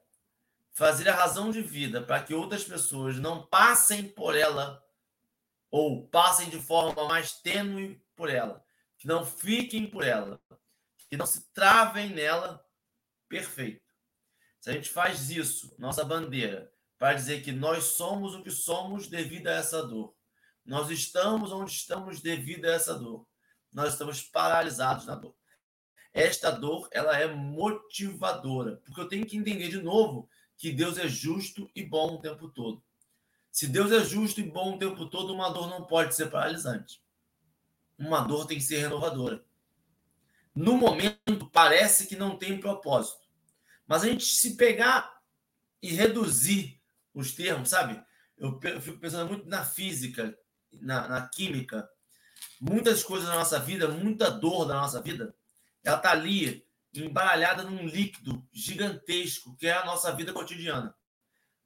[0.73, 4.85] fazer a razão de vida para que outras pessoas não passem por ela
[5.71, 8.65] ou passem de forma mais tênue por ela,
[8.97, 10.41] que não fiquem por ela,
[11.09, 12.65] que não se travem nela,
[13.29, 13.85] perfeito.
[14.59, 19.07] Se a gente faz isso, nossa bandeira, para dizer que nós somos o que somos
[19.07, 20.13] devido a essa dor,
[20.65, 23.27] nós estamos onde estamos devido a essa dor,
[23.71, 25.35] nós estamos paralisados na dor.
[26.13, 31.07] Esta dor, ela é motivadora, porque eu tenho que entender de novo que Deus é
[31.07, 32.81] justo e bom o tempo todo.
[33.51, 37.01] Se Deus é justo e bom o tempo todo, uma dor não pode ser paralisante.
[37.97, 39.45] Uma dor tem que ser renovadora.
[40.53, 43.25] No momento, parece que não tem propósito.
[43.85, 45.21] Mas a gente se pegar
[45.81, 46.74] e reduzir
[47.15, 48.03] os termos, sabe?
[48.37, 50.37] Eu fico pensando muito na física,
[50.73, 51.89] na, na química.
[52.59, 55.33] Muitas coisas da nossa vida, muita dor da nossa vida,
[55.83, 60.93] ela está ali embaralhada num líquido gigantesco que é a nossa vida cotidiana.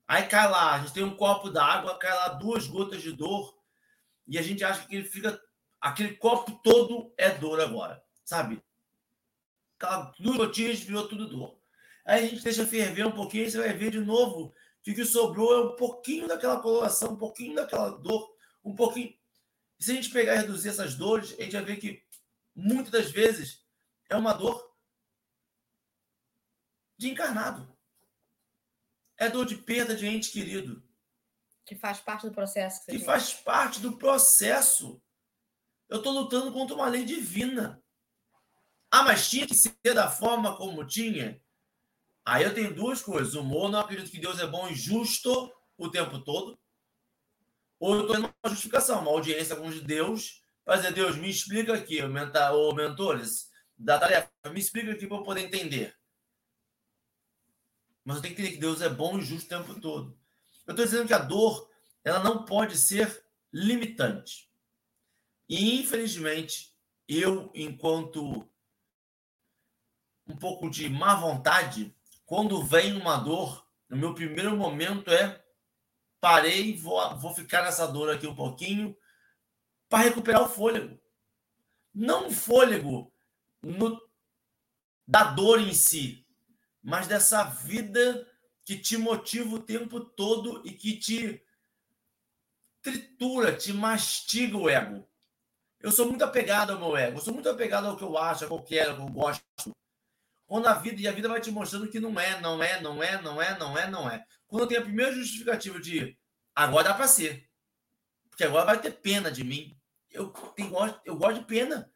[0.07, 3.55] Aí cai lá, a gente tem um copo d'água, cai lá duas gotas de dor
[4.27, 5.39] e a gente acha que ele fica
[5.79, 8.61] aquele copo todo é dor agora, sabe?
[10.19, 11.59] Duas gotinhas virou tudo dor.
[12.05, 14.53] Aí a gente deixa ferver um pouquinho e você vai ver de novo
[14.89, 19.15] que o que sobrou é um pouquinho daquela coloração, um pouquinho daquela dor, um pouquinho.
[19.79, 22.03] E se a gente pegar e reduzir essas dores, a gente vai ver que
[22.55, 23.63] muitas das vezes
[24.09, 24.75] é uma dor
[26.97, 27.77] de encarnado.
[29.17, 30.83] É dor de perda de ente querido.
[31.65, 32.85] Que faz parte do processo.
[32.85, 35.01] Que, que faz parte do processo.
[35.87, 37.83] Eu estou lutando contra uma lei divina.
[38.91, 41.39] Ah, mas tinha que ser da forma como tinha?
[42.25, 43.33] Aí eu tenho duas coisas.
[43.33, 46.59] Eu não acredito que Deus é bom e justo o tempo todo.
[47.79, 50.41] Ou eu estou tendo uma justificação, uma audiência com Deus,
[50.75, 55.41] dizer, Deus, me explica aqui, o mentores da tarefa, me explica aqui para eu poder
[55.41, 55.95] entender.
[58.03, 60.19] Mas eu tenho que entender que Deus é bom e justo o tempo todo.
[60.67, 61.69] Eu estou dizendo que a dor
[62.03, 64.49] ela não pode ser limitante.
[65.47, 66.75] E, infelizmente,
[67.07, 68.47] eu, enquanto
[70.27, 71.95] um pouco de má vontade,
[72.29, 75.43] quando vem uma dor, o meu primeiro momento é
[76.21, 78.95] parei, vou, vou ficar nessa dor aqui um pouquinho
[79.89, 81.01] para recuperar o fôlego.
[81.91, 83.11] Não o fôlego
[83.63, 83.99] no,
[85.07, 86.23] da dor em si,
[86.83, 88.31] mas dessa vida
[88.63, 91.43] que te motiva o tempo todo e que te
[92.79, 95.03] tritura, te mastiga o ego.
[95.79, 98.43] Eu sou muito apegado ao meu ego, eu sou muito apegado ao que eu acho,
[98.43, 99.75] ao que eu quero, ao que eu gosto.
[100.49, 103.03] Quando a vida, e a vida vai te mostrando que não é, não é, não
[103.03, 104.25] é, não é, não é, não é.
[104.47, 106.17] Quando tenho a primeira justificativa de
[106.55, 107.47] agora dá para ser,
[108.31, 109.77] porque agora vai ter pena de mim.
[110.09, 110.73] Eu, tenho,
[111.05, 111.87] eu gosto de pena,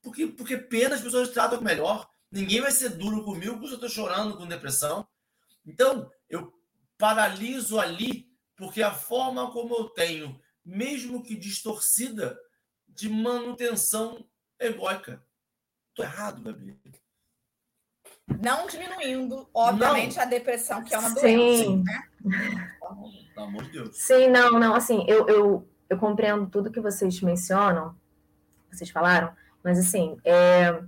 [0.00, 2.08] porque, porque pena as pessoas tratam melhor.
[2.30, 5.04] Ninguém vai ser duro comigo porque eu estou chorando com depressão.
[5.66, 6.54] Então, eu
[6.96, 12.38] paraliso ali porque a forma como eu tenho, mesmo que distorcida,
[12.86, 14.30] de manutenção
[14.60, 15.26] egóica.
[15.90, 16.78] Estou errado, Gabi.
[18.42, 20.22] Não diminuindo, obviamente, não.
[20.22, 21.64] a depressão, que é uma doença.
[21.64, 21.84] Sim.
[21.84, 22.70] Né?
[23.34, 23.96] Pelo amor de Deus.
[23.96, 24.74] Sim, não, não.
[24.74, 27.94] Assim, eu, eu, eu compreendo tudo que vocês mencionam,
[28.70, 30.82] vocês falaram, mas assim, é,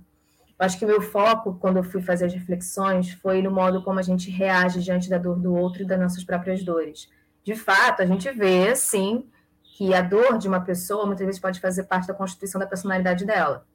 [0.59, 4.03] acho que meu foco, quando eu fui fazer as reflexões, foi no modo como a
[4.03, 7.09] gente reage diante da dor do outro e das nossas próprias dores.
[7.43, 9.25] De fato, a gente vê, sim,
[9.63, 13.25] que a dor de uma pessoa muitas vezes pode fazer parte da constituição da personalidade
[13.25, 13.65] dela.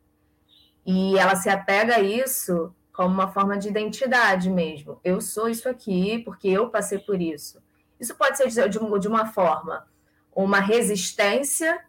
[0.85, 4.99] E ela se apega a isso como uma forma de identidade mesmo.
[5.05, 7.63] Eu sou isso aqui porque eu passei por isso.
[8.01, 9.87] Isso pode ser de uma forma
[10.35, 11.81] uma resistência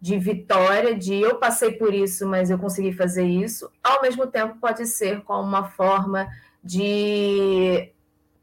[0.00, 4.58] de vitória, de eu passei por isso, mas eu consegui fazer isso, ao mesmo tempo
[4.60, 6.28] pode ser como uma forma
[6.62, 7.92] de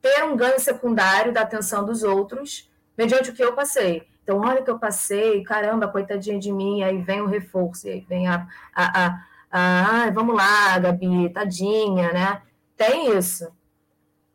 [0.02, 4.08] ter um ganho secundário da atenção dos outros, mediante o que eu passei.
[4.24, 8.06] Então, olha o que eu passei, caramba, coitadinha de mim, aí vem o reforço, aí
[8.08, 9.22] vem a, a, a, a
[9.52, 12.42] ah, vamos lá, Gabi, tadinha, né?
[12.76, 13.48] Tem isso.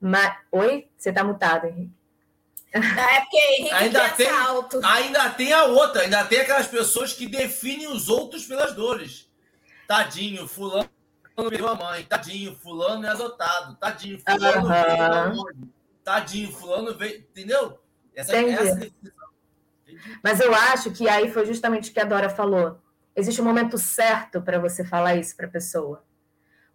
[0.01, 1.95] Mas, oi, você está mutado, Henrique.
[2.73, 4.81] É porque Henrique ainda tem, alto.
[4.85, 9.31] Ainda tem a outra, ainda tem aquelas pessoas que definem os outros pelas dores.
[9.87, 10.91] Tadinho, fulano
[11.37, 15.45] perdeu a mãe, tadinho, fulano é adotado, tadinho, fulano uhum.
[15.45, 17.79] veio tadinho, fulano veio, entendeu?
[18.15, 18.91] Essa, essa
[20.23, 22.81] Mas eu acho que aí foi justamente o que a Dora falou.
[23.17, 26.05] Existe um momento certo para você falar isso para a pessoa.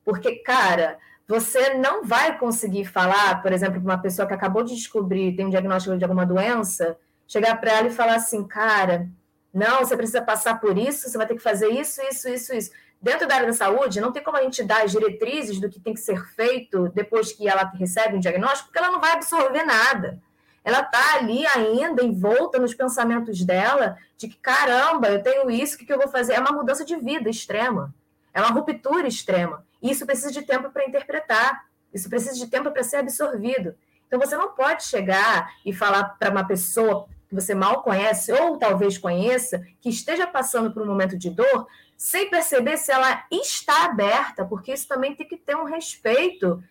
[0.03, 4.75] Porque, cara, você não vai conseguir falar, por exemplo, para uma pessoa que acabou de
[4.75, 9.07] descobrir, tem um diagnóstico de alguma doença, chegar para ela e falar assim, cara,
[9.53, 12.71] não, você precisa passar por isso, você vai ter que fazer isso, isso, isso, isso.
[13.01, 15.79] dentro da área da saúde, não tem como a gente dar as diretrizes do que
[15.79, 19.63] tem que ser feito depois que ela recebe um diagnóstico, porque ela não vai absorver
[19.63, 20.19] nada.
[20.63, 25.77] Ela está ali ainda envolta nos pensamentos dela de que, caramba, eu tenho isso, o
[25.77, 26.33] que, que eu vou fazer?
[26.33, 27.93] É uma mudança de vida extrema.
[28.33, 29.65] É uma ruptura extrema.
[29.81, 31.65] E isso precisa de tempo para interpretar.
[31.93, 33.75] Isso precisa de tempo para ser absorvido.
[34.07, 38.57] Então, você não pode chegar e falar para uma pessoa que você mal conhece, ou
[38.57, 43.85] talvez conheça, que esteja passando por um momento de dor, sem perceber se ela está
[43.85, 46.63] aberta, porque isso também tem que ter um respeito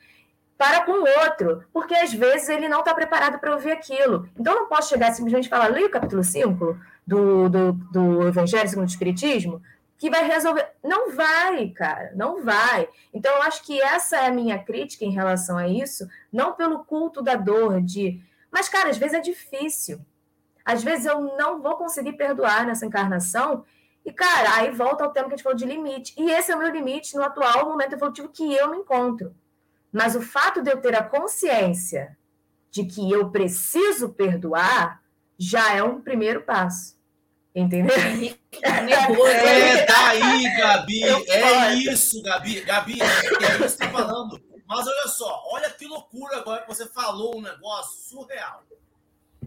[0.59, 4.29] para com o outro, porque às vezes ele não está preparado para ouvir aquilo.
[4.37, 8.27] Então, eu não posso chegar simplesmente e falar, leia o capítulo 5 do, do, do
[8.27, 9.63] Evangelho segundo o Espiritismo,
[9.97, 10.69] que vai resolver.
[10.83, 12.89] Não vai, cara, não vai.
[13.15, 16.85] Então, eu acho que essa é a minha crítica em relação a isso, não pelo
[16.85, 18.21] culto da dor, de.
[18.51, 20.01] Mas, cara, às vezes é difícil.
[20.65, 23.65] Às vezes eu não vou conseguir perdoar nessa encarnação.
[24.05, 26.15] E, cara, aí volta ao tema que a gente falou de limite.
[26.19, 29.33] E esse é o meu limite no atual momento evolutivo que eu me encontro.
[29.93, 32.17] Mas o fato de eu ter a consciência
[32.71, 35.03] de que eu preciso perdoar
[35.39, 36.99] já é um primeiro passo.
[37.55, 37.97] Entendeu?
[38.63, 40.15] É, daí, tá
[40.59, 41.03] Gabi.
[41.29, 42.61] É isso, Gabi.
[42.61, 44.41] Gabi, é isso que você está falando.
[44.67, 48.63] Mas olha só, olha que loucura agora que você falou um negócio surreal.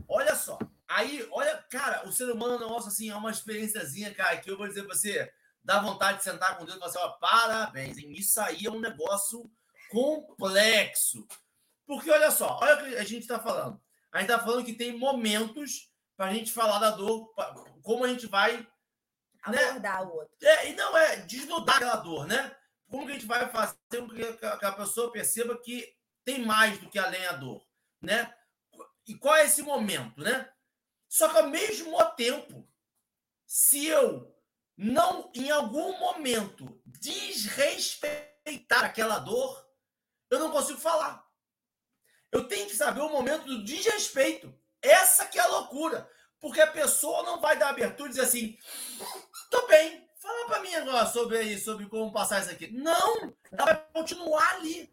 [0.09, 0.57] Olha só.
[0.87, 4.49] Aí, olha, cara, o ser humano é um negócio assim, é uma experiênciazinha, cara, que
[4.49, 5.31] eu vou dizer pra você,
[5.63, 8.11] dá vontade de sentar com Deus e falar assim, ó, parabéns, hein?
[8.11, 9.49] Isso aí é um negócio
[9.91, 11.27] complexo.
[11.85, 13.81] Porque olha só, olha o que a gente está falando.
[14.11, 17.33] A gente está falando que tem momentos para a gente falar da dor,
[17.81, 18.67] como a gente vai
[19.47, 19.63] né?
[19.65, 20.07] abordar né?
[20.07, 20.35] o outro.
[20.41, 22.55] É, e não é desnudar aquela dor, né?
[22.89, 26.89] Como que a gente vai fazer com que a pessoa perceba que tem mais do
[26.89, 27.65] que além a dor,
[28.01, 28.33] né?
[29.07, 30.49] E qual é esse momento, né?
[31.09, 32.67] Só que ao mesmo tempo,
[33.45, 34.33] se eu
[34.77, 39.70] não, em algum momento, desrespeitar aquela dor,
[40.31, 41.23] eu não consigo falar.
[42.31, 44.53] Eu tenho que saber o momento do desrespeito.
[44.81, 46.09] Essa que é a loucura.
[46.39, 48.57] Porque a pessoa não vai dar abertura e dizer assim:
[49.51, 52.71] tô bem, fala para mim agora sobre isso, sobre como passar isso aqui.
[52.71, 54.91] Não, ela vai continuar ali.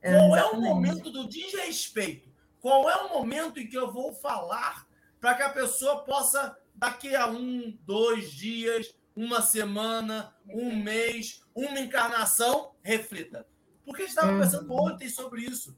[0.00, 2.30] Qual é o momento do desrespeito?
[2.60, 4.86] Qual é o momento em que eu vou falar
[5.18, 11.80] para que a pessoa possa, daqui a um, dois dias, uma semana, um mês, uma
[11.80, 13.46] encarnação, reflita?
[13.90, 14.84] Porque a gente estava pensando uhum.
[14.84, 15.76] ontem sobre isso,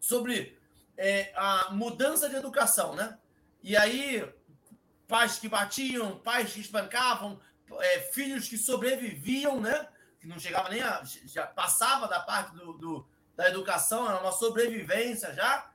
[0.00, 0.58] sobre
[0.96, 3.18] é, a mudança de educação, né?
[3.62, 4.26] E aí,
[5.06, 7.38] pais que batiam, pais que espancavam,
[7.78, 9.86] é, filhos que sobreviviam, né?
[10.18, 11.02] Que não chegava nem a.
[11.26, 13.06] já passava da parte do, do,
[13.36, 15.70] da educação, era uma sobrevivência já.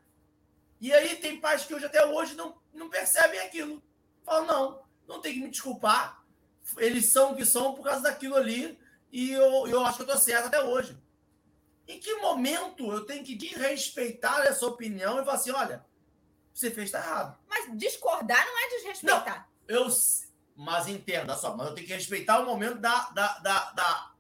[0.82, 3.84] E aí tem pais que hoje até hoje não, não percebem aquilo.
[4.24, 6.24] Falam, não, não tem que me desculpar.
[6.78, 8.80] Eles são o que são por causa daquilo ali.
[9.12, 11.05] E eu, eu acho que eu estou certo até hoje.
[11.88, 15.86] Em que momento eu tenho que desrespeitar essa opinião e falar assim: olha,
[16.54, 17.38] você fez tá errado.
[17.48, 19.50] Mas discordar não é desrespeitar.
[19.68, 19.88] Não, eu,
[20.56, 23.10] mas entenda só, mas eu tenho que respeitar o momento da.
[23.10, 24.12] da, da, da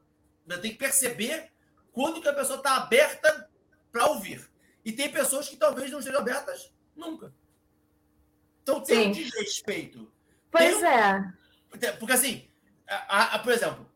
[0.47, 1.51] eu tenho que perceber
[1.91, 3.49] quando que a pessoa está aberta
[3.91, 4.47] para ouvir.
[4.83, 7.33] E tem pessoas que talvez não estejam abertas nunca.
[8.61, 9.09] Então tem Sim.
[9.09, 10.11] um desrespeito.
[10.51, 11.33] Pois um, é.
[11.97, 12.47] Porque assim,
[12.87, 13.89] a, a, por exemplo,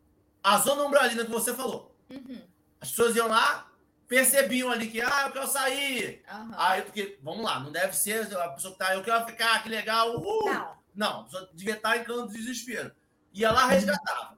[0.43, 1.95] a zona umbralina que você falou.
[2.09, 2.49] Uhum.
[2.82, 3.69] As pessoas iam lá,
[4.07, 6.23] percebiam ali que, ah, eu quero sair.
[6.32, 6.51] Uhum.
[6.57, 9.69] Aí, porque, vamos lá, não deve ser a pessoa que tá, eu quero ficar, que
[9.69, 10.45] legal, uhul.
[10.45, 10.80] Não.
[10.95, 12.93] Não, a pessoa devia estar em canto de desespero.
[13.34, 14.38] Ia lá, resgatava.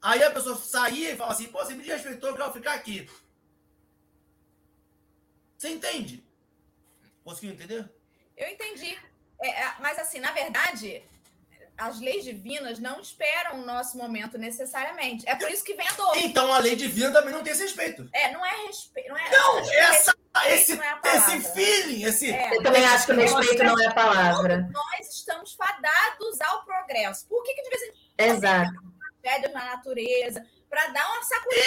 [0.00, 3.10] Aí a pessoa saía e falava assim, pô, você me respeitou, eu quero ficar aqui.
[5.56, 6.22] Você entende?
[7.24, 7.90] Conseguiu entender?
[8.36, 8.98] Eu entendi.
[9.40, 11.02] É, é mas assim, na verdade,
[11.76, 15.28] as leis divinas não esperam o nosso momento necessariamente.
[15.28, 16.16] É por isso que vem a dor.
[16.16, 18.08] Então a lei divina também não tem esse respeito.
[18.12, 19.08] É, não é respeito.
[19.08, 20.14] Não, é, não essa,
[20.46, 22.32] esse, é esse feeling, esse.
[22.32, 24.68] É, eu também acho que o respeito não é a palavra.
[24.72, 27.26] Nós estamos fadados ao progresso.
[27.28, 28.72] Por que, que de vez em quando Exato.
[29.22, 30.46] tragédias na natureza?
[30.70, 31.62] Para dar uma sacudida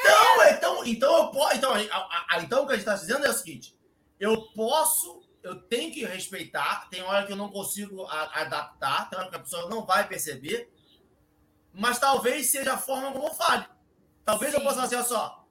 [0.00, 3.24] então, Então, então, eu posso, então, a, a, então o que a gente está dizendo
[3.24, 3.76] é o seguinte:
[4.18, 6.88] eu posso eu tenho que respeitar.
[6.90, 10.06] Tem hora que eu não consigo a, adaptar, tem hora que a pessoa não vai
[10.06, 10.70] perceber.
[11.72, 13.66] Mas talvez seja a forma como eu fale.
[14.24, 14.58] Talvez Sim.
[14.58, 15.46] eu possa fazer assim, só.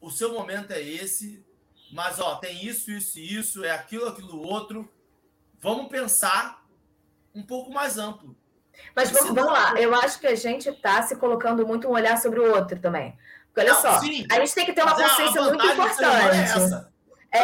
[0.00, 1.44] O seu momento é esse,
[1.92, 4.92] mas ó, tem isso, isso e isso, é aquilo, aquilo outro.
[5.60, 6.64] Vamos pensar
[7.34, 8.36] um pouco mais amplo.
[8.96, 12.18] Mas vamos, vamos lá, eu acho que a gente está se colocando muito um olhar
[12.18, 13.16] sobre o outro também.
[13.46, 16.91] Porque olha não, só, sim, a gente tem que ter uma consciência muito é importante.
[17.32, 17.40] É,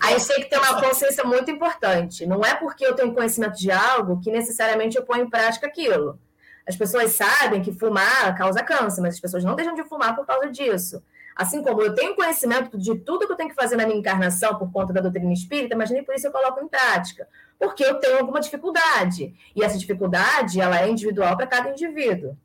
[0.00, 2.24] a gente tem que ter uma consciência muito importante.
[2.24, 6.18] Não é porque eu tenho conhecimento de algo que necessariamente eu ponho em prática aquilo.
[6.66, 10.24] As pessoas sabem que fumar causa câncer, mas as pessoas não deixam de fumar por
[10.24, 11.02] causa disso.
[11.34, 14.56] Assim como eu tenho conhecimento de tudo que eu tenho que fazer na minha encarnação
[14.58, 17.28] por conta da doutrina espírita, mas nem por isso eu coloco em prática.
[17.58, 19.34] Porque eu tenho alguma dificuldade.
[19.54, 22.36] E essa dificuldade, ela é individual para cada indivíduo.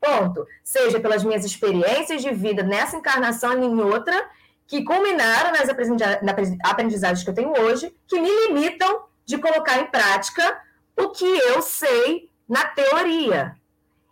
[0.00, 0.46] Ponto.
[0.64, 4.28] Seja pelas minhas experiências de vida nessa encarnação e em outra,
[4.68, 10.60] que culminaram nas aprendizagens que eu tenho hoje, que me limitam de colocar em prática
[10.94, 13.56] o que eu sei na teoria.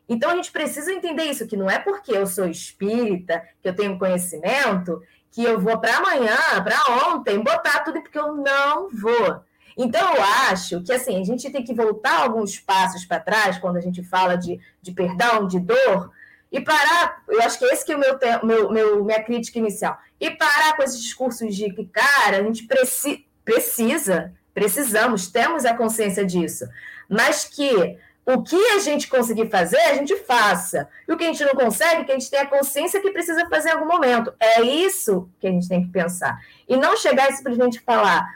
[0.08, 3.76] Então a gente precisa entender isso, que não é porque eu sou espírita, que eu
[3.76, 9.40] tenho conhecimento, que eu vou para amanhã, para ontem, botar tudo porque eu não vou.
[9.76, 13.76] Então eu acho que assim, a gente tem que voltar alguns passos para trás quando
[13.76, 16.10] a gente fala de, de perdão, de dor,
[16.50, 19.98] e parar, eu acho que esse que é o meu, meu, meu minha crítica inicial,
[20.20, 25.74] e parar com esses discursos de que, cara, a gente preci, precisa, precisamos, temos a
[25.74, 26.66] consciência disso,
[27.08, 30.88] mas que o que a gente conseguir fazer, a gente faça.
[31.06, 33.48] E o que a gente não consegue, que a gente tenha a consciência que precisa
[33.48, 34.34] fazer em algum momento.
[34.40, 36.36] É isso que a gente tem que pensar.
[36.68, 38.28] E não chegar e simplesmente falar,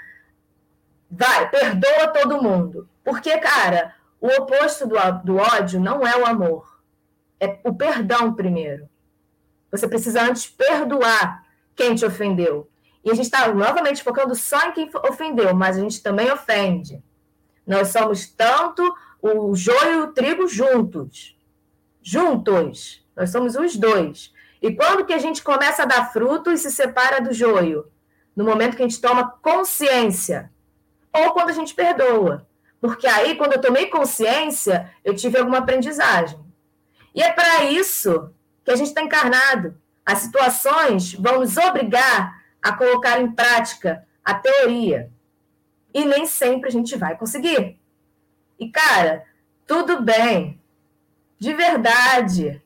[1.10, 2.88] vai, perdoa todo mundo.
[3.02, 6.80] Porque, cara, o oposto do, do ódio não é o amor.
[7.40, 8.88] É o perdão primeiro.
[9.72, 11.44] Você precisa antes perdoar
[11.80, 12.68] quem te ofendeu.
[13.02, 17.02] E a gente está novamente focando só em quem ofendeu, mas a gente também ofende.
[17.66, 21.34] Nós somos tanto o joio e o trigo juntos.
[22.02, 23.02] Juntos.
[23.16, 24.30] Nós somos os dois.
[24.60, 27.90] E quando que a gente começa a dar fruto e se separa do joio?
[28.36, 30.52] No momento que a gente toma consciência.
[31.14, 32.46] Ou quando a gente perdoa.
[32.78, 36.38] Porque aí, quando eu tomei consciência, eu tive alguma aprendizagem.
[37.14, 38.30] E é para isso
[38.64, 39.80] que a gente está encarnado.
[40.04, 45.10] As situações vão nos obrigar a colocar em prática a teoria.
[45.92, 47.78] E nem sempre a gente vai conseguir.
[48.58, 49.24] E, cara,
[49.66, 50.60] tudo bem.
[51.38, 52.62] De verdade.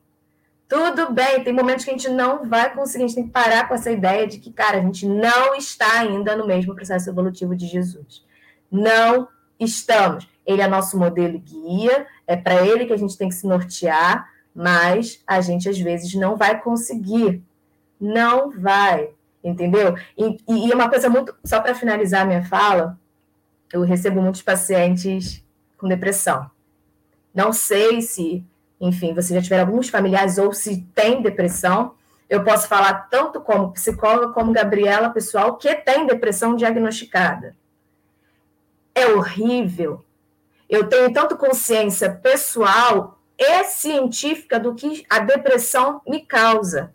[0.67, 1.43] Tudo bem.
[1.43, 3.05] Tem momentos que a gente não vai conseguir.
[3.05, 5.99] A gente tem que parar com essa ideia de que, cara, a gente não está
[5.99, 8.23] ainda no mesmo processo evolutivo de Jesus.
[8.69, 9.27] Não
[9.59, 10.27] estamos.
[10.45, 14.29] Ele é nosso modelo guia, é para ele que a gente tem que se nortear,
[14.55, 17.43] mas a gente às vezes não vai conseguir.
[17.99, 19.09] Não vai,
[19.43, 19.95] entendeu?
[20.17, 21.35] E, e uma coisa muito.
[21.43, 22.97] Só para finalizar minha fala,
[23.73, 25.43] eu recebo muitos pacientes
[25.77, 26.49] com depressão.
[27.33, 28.45] Não sei se,
[28.79, 31.95] enfim, você já tiver alguns familiares ou se tem depressão.
[32.29, 37.55] Eu posso falar tanto como psicóloga como Gabriela, pessoal, que tem depressão diagnosticada.
[38.93, 40.03] É horrível.
[40.69, 46.93] Eu tenho tanto consciência pessoal e científica do que a depressão me causa.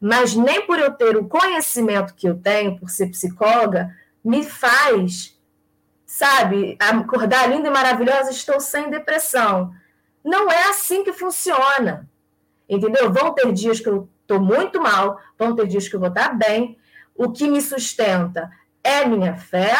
[0.00, 5.34] Mas nem por eu ter o conhecimento que eu tenho, por ser psicóloga, me faz
[6.14, 9.74] sabe, acordar linda e maravilhosa, estou sem depressão.
[10.24, 12.08] Não é assim que funciona.
[12.68, 13.12] Entendeu?
[13.12, 16.28] Vão ter dias que eu estou muito mal, vão ter dias que eu vou estar
[16.28, 16.78] bem.
[17.16, 18.48] O que me sustenta
[18.84, 19.74] é minha fé,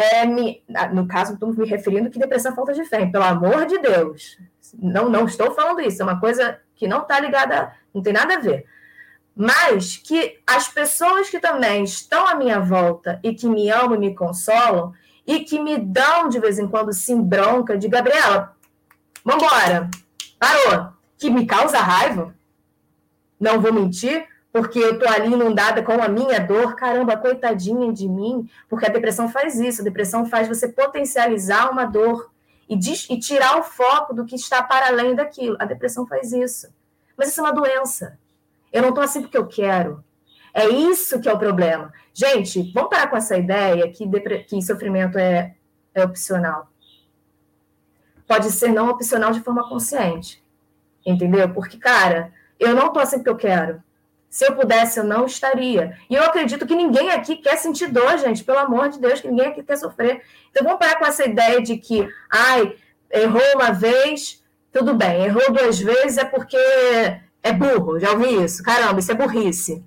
[0.00, 0.62] é mi...
[0.92, 4.38] no caso, estou me referindo que depressão é falta de fé, pelo amor de Deus.
[4.78, 8.34] Não, não estou falando isso, é uma coisa que não está ligada, não tem nada
[8.34, 8.66] a ver.
[9.34, 13.98] Mas que as pessoas que também estão à minha volta e que me amam e
[13.98, 14.92] me consolam,
[15.26, 18.56] e que me dão de vez em quando sim bronca de Gabriela,
[19.24, 19.88] vambora,
[20.38, 22.34] parou, que me causa raiva.
[23.38, 28.08] Não vou mentir, porque eu tô ali inundada com a minha dor, caramba, coitadinha de
[28.08, 32.30] mim, porque a depressão faz isso, a depressão faz você potencializar uma dor
[32.68, 35.56] e, e tirar o foco do que está para além daquilo.
[35.58, 36.68] A depressão faz isso.
[37.16, 38.18] Mas isso é uma doença.
[38.72, 40.04] Eu não tô assim porque eu quero.
[40.52, 41.92] É isso que é o problema.
[42.12, 44.04] Gente, vamos parar com essa ideia que,
[44.44, 45.54] que sofrimento é,
[45.94, 46.68] é opcional.
[48.26, 50.42] Pode ser não opcional de forma consciente.
[51.04, 51.52] Entendeu?
[51.52, 53.82] Porque, cara, eu não tô assim porque eu quero.
[54.30, 55.98] Se eu pudesse, eu não estaria.
[56.08, 58.44] E eu acredito que ninguém aqui quer sentir dor, gente.
[58.44, 60.22] Pelo amor de Deus, que ninguém aqui quer sofrer.
[60.50, 62.76] Então vamos parar com essa ideia de que, ai,
[63.10, 64.40] errou uma vez,
[64.72, 65.24] tudo bem.
[65.24, 66.56] Errou duas vezes é porque
[67.42, 67.98] é burro.
[67.98, 68.62] Já ouvi isso.
[68.62, 69.84] Caramba, isso é burrice.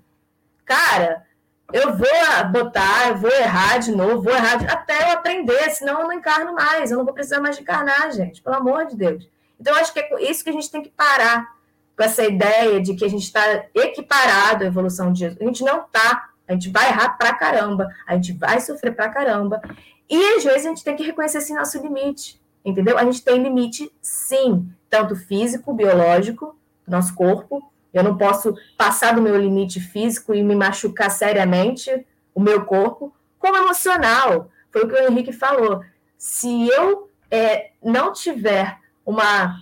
[0.65, 1.25] Cara,
[1.71, 4.67] eu vou botar, eu vou errar de novo, vou errar de...
[4.67, 8.11] até eu aprender, senão eu não encarno mais, eu não vou precisar mais de encarnar,
[8.11, 9.27] gente, pelo amor de Deus.
[9.59, 11.55] Então, acho que é isso que a gente tem que parar
[11.95, 15.41] com essa ideia de que a gente está equiparado à evolução de Jesus.
[15.41, 19.09] A gente não está, a gente vai errar pra caramba, a gente vai sofrer pra
[19.09, 19.61] caramba,
[20.09, 22.97] e às vezes a gente tem que reconhecer esse nosso limite, entendeu?
[22.97, 26.55] A gente tem limite, sim, tanto físico, biológico,
[26.87, 27.63] nosso corpo,
[27.93, 33.13] eu não posso passar do meu limite físico e me machucar seriamente o meu corpo,
[33.37, 34.49] como emocional.
[34.71, 35.83] Foi o que o Henrique falou.
[36.17, 39.59] Se eu é, não tiver uma,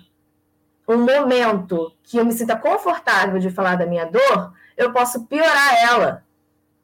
[0.92, 5.76] um momento que eu me sinta confortável de falar da minha dor, eu posso piorar
[5.84, 6.24] ela.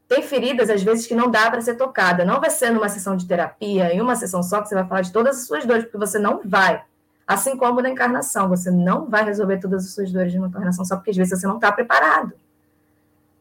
[0.08, 2.24] Tem feridas, às vezes, que não dá para ser tocada.
[2.24, 5.01] Não vai ser numa sessão de terapia, em uma sessão só, que você vai falar
[5.01, 6.84] de todas as suas dores, porque você não vai.
[7.28, 10.86] Assim como na encarnação, você não vai resolver todas as suas dores de uma encarnação
[10.86, 12.34] só porque às vezes você não está preparado.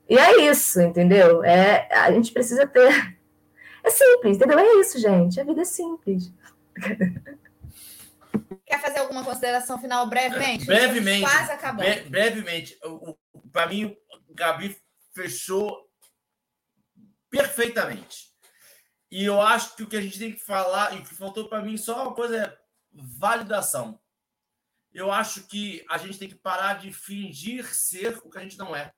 [0.09, 1.45] E é isso, entendeu?
[1.45, 3.17] É, a gente precisa ter.
[3.85, 4.59] É simples, entendeu?
[4.59, 5.41] É isso, gente.
[5.41, 6.33] A vida é simples.
[8.65, 10.65] Quer fazer alguma consideração final brevemente?
[10.65, 11.23] Brevemente.
[11.23, 11.87] Quase acabando.
[11.87, 12.79] Bre brevemente.
[13.53, 13.97] Para mim,
[14.29, 14.77] o Gabi
[15.15, 15.89] fechou
[17.31, 18.27] perfeitamente.
[19.11, 21.49] E eu acho que o que a gente tem que falar, e o que faltou
[21.49, 22.59] para mim só uma coisa é
[22.93, 24.01] validação.
[24.93, 28.59] Eu acho que a gente tem que parar de fingir ser o que a gente
[28.59, 28.93] não é.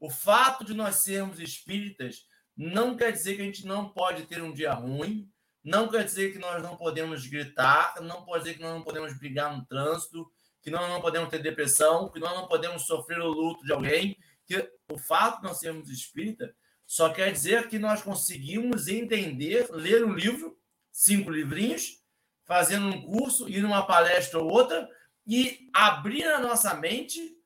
[0.00, 2.26] O fato de nós sermos espíritas
[2.56, 5.30] não quer dizer que a gente não pode ter um dia ruim,
[5.62, 9.16] não quer dizer que nós não podemos gritar, não pode dizer que nós não podemos
[9.18, 10.30] brigar no trânsito,
[10.62, 14.16] que nós não podemos ter depressão, que nós não podemos sofrer o luto de alguém.
[14.46, 16.54] Que o fato de nós sermos espírita
[16.86, 20.58] só quer dizer que nós conseguimos entender, ler um livro,
[20.90, 22.02] cinco livrinhos,
[22.46, 24.88] fazendo um curso, ir numa palestra ou outra
[25.26, 27.36] e abrir a nossa mente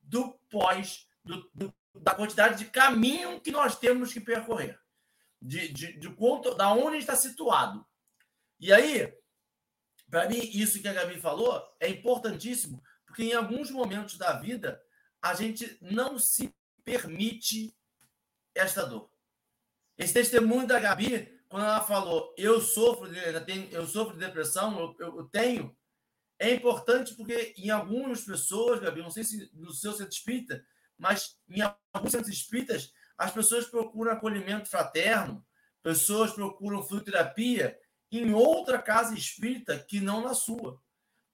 [0.00, 4.78] do pós, do, do, da quantidade de caminho que nós temos que percorrer,
[5.42, 7.84] de, de, de quanto, da onde está situado.
[8.60, 9.12] E aí,
[10.10, 14.80] para mim, isso que a Gabi falou é importantíssimo, porque em alguns momentos da vida
[15.20, 17.76] a gente não se permite
[18.54, 19.10] esta dor.
[19.98, 23.18] Esse testemunho da Gabi quando ela falou, eu sofro de,
[23.70, 25.76] eu sofro de depressão, eu, eu, tenho,
[26.38, 30.64] é importante porque em algumas pessoas, Gabi, não sei se no seu centro espírita,
[30.96, 31.60] mas em
[31.92, 35.44] alguns centros espíritas, as pessoas procuram acolhimento fraterno,
[35.82, 37.78] pessoas procuram fluidoterapia
[38.10, 40.80] em outra casa espírita que não na sua.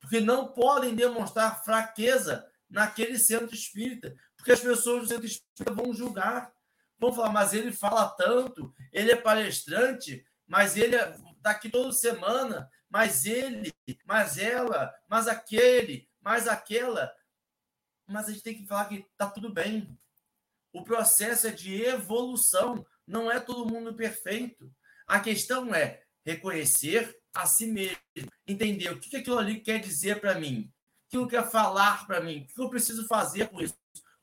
[0.01, 5.93] Porque não podem demonstrar fraqueza naquele centro espírita, porque as pessoas do centro espírita vão
[5.93, 6.53] julgar.
[6.99, 11.93] Vão falar, mas ele fala tanto, ele é palestrante, mas ele está é, aqui toda
[11.93, 13.72] semana, mas ele,
[14.05, 17.12] mas ela, mas aquele, mas aquela.
[18.07, 19.97] Mas a gente tem que falar que está tudo bem.
[20.73, 24.71] O processo é de evolução, não é todo mundo perfeito.
[25.07, 27.99] A questão é reconhecer a si mesmo,
[28.47, 32.21] entender o que aquilo ali quer dizer para mim, o que aquilo quer falar para
[32.21, 33.79] mim, o que eu preciso fazer com isso,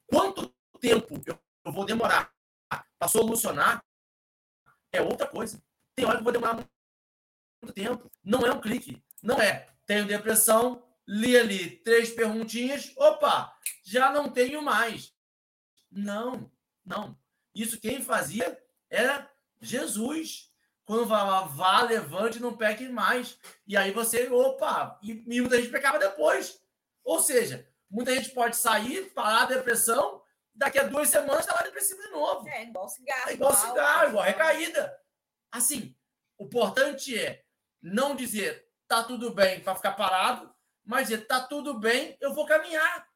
[0.05, 1.19] quanto tempo
[1.63, 2.31] eu vou demorar
[2.69, 3.83] para solucionar
[4.91, 5.61] é outra coisa.
[5.95, 8.11] Tem hora que eu vou demorar muito tempo.
[8.23, 9.01] Não é um clique.
[9.21, 9.67] Não é.
[9.85, 15.14] Tenho depressão, li ali três perguntinhas, opa, já não tenho mais.
[15.95, 16.51] Não,
[16.85, 17.17] não.
[17.53, 19.31] Isso quem fazia era
[19.61, 20.51] Jesus.
[20.83, 23.39] Quando falava, vá, levante, não peque mais.
[23.65, 26.61] E aí você, opa, e, e muita gente pecava depois.
[27.03, 30.21] Ou seja, muita gente pode sair, parar a depressão,
[30.53, 32.47] daqui a duas semanas está lá depressivo de novo.
[32.49, 33.29] É, igual cigarro.
[33.29, 34.99] É igual cigarro, igual recaída.
[35.51, 35.95] Assim,
[36.37, 37.43] o importante é
[37.81, 42.45] não dizer tá tudo bem para ficar parado, mas dizer tá tudo bem, eu vou
[42.45, 43.07] caminhar.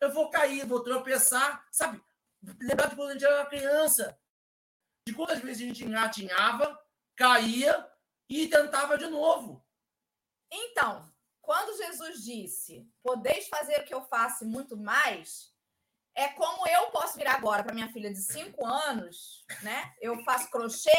[0.00, 2.02] Eu vou cair, vou tropeçar, sabe?
[2.60, 4.18] Lembrar de quando a gente era criança.
[5.06, 6.78] De quantas vezes a gente engatinhava,
[7.16, 7.90] caía
[8.28, 9.64] e tentava de novo.
[10.50, 11.10] Então,
[11.40, 15.52] quando Jesus disse: Podeis fazer o que eu faço muito mais,
[16.14, 19.94] é como eu posso virar agora para minha filha de 5 anos, né?
[20.00, 20.90] Eu faço crochê,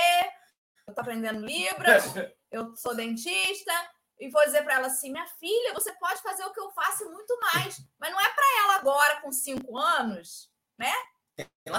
[0.87, 2.05] eu estou aprendendo Libras,
[2.51, 3.71] eu sou dentista,
[4.19, 7.09] e vou dizer para ela assim: minha filha, você pode fazer o que eu faço
[7.09, 10.93] muito mais, mas não é para ela agora, com 5 anos, né?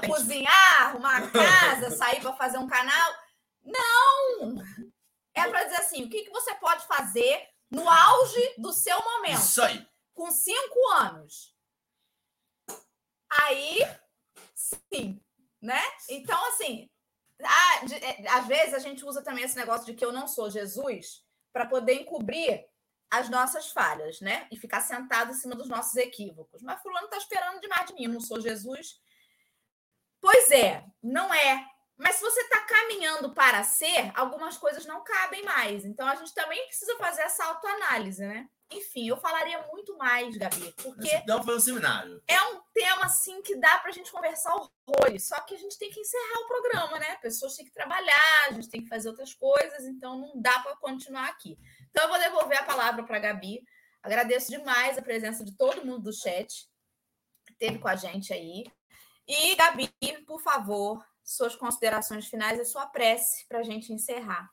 [0.06, 3.12] Cozinhar, arrumar a casa, sair para fazer um canal.
[3.62, 4.54] Não!
[5.34, 9.38] É para dizer assim: o que, que você pode fazer no auge do seu momento?
[9.38, 9.86] Isso aí.
[10.14, 11.52] Com 5 anos
[13.40, 13.78] Aí,
[14.54, 15.20] sim,
[15.60, 15.80] né?
[16.10, 16.90] Então, assim,
[17.42, 20.28] a, de, é, às vezes a gente usa também esse negócio de que eu não
[20.28, 22.66] sou Jesus para poder encobrir
[23.10, 24.46] as nossas falhas, né?
[24.50, 26.62] E ficar sentado em cima dos nossos equívocos.
[26.62, 29.00] Mas fulano está esperando demais de mim, eu não sou Jesus.
[30.22, 31.66] Pois é, não é.
[31.98, 35.84] Mas se você está caminhando para ser, algumas coisas não cabem mais.
[35.84, 38.48] Então a gente também precisa fazer essa autoanálise, né?
[38.70, 41.22] Enfim, eu falaria muito mais, Gabi, porque.
[41.26, 42.22] Não foi um seminário.
[42.26, 45.28] É um tema, assim, que dá para a gente conversar horrores.
[45.28, 47.16] Só que a gente tem que encerrar o programa, né?
[47.16, 50.76] Pessoas têm que trabalhar, a gente tem que fazer outras coisas, então não dá para
[50.76, 51.58] continuar aqui.
[51.90, 53.62] Então, eu vou devolver a palavra para a Gabi.
[54.02, 56.66] Agradeço demais a presença de todo mundo do chat
[57.46, 58.64] que esteve com a gente aí.
[59.34, 59.90] E, Gabi,
[60.26, 64.50] por favor, suas considerações finais e sua prece para a gente encerrar.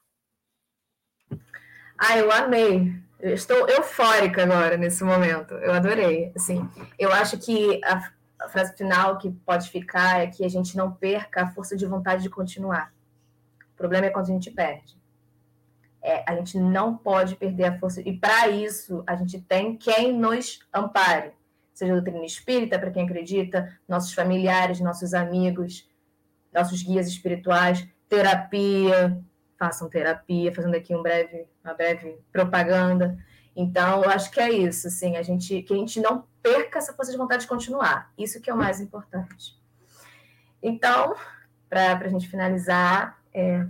[1.97, 5.53] Ah, eu amei Eu estou eufórica agora nesse momento.
[5.55, 6.31] Eu adorei.
[6.33, 6.65] Assim,
[6.97, 8.09] eu acho que a,
[8.39, 11.85] a frase final que pode ficar é que a gente não perca a força de
[11.85, 12.93] vontade de continuar.
[13.73, 14.97] O problema é quando a gente perde.
[16.01, 17.99] É, a gente não pode perder a força.
[17.99, 21.33] E para isso, a gente tem quem nos ampare.
[21.79, 25.89] Seja doutrina espírita, para quem acredita, nossos familiares, nossos amigos,
[26.53, 29.17] nossos guias espirituais, terapia,
[29.57, 33.17] façam terapia, fazendo aqui um breve, uma breve propaganda.
[33.55, 36.91] Então, eu acho que é isso, assim, a gente, que a gente não perca essa
[36.93, 38.11] força de vontade de continuar.
[38.17, 39.57] Isso que é o mais importante.
[40.61, 41.15] Então,
[41.69, 43.65] para a gente finalizar, é...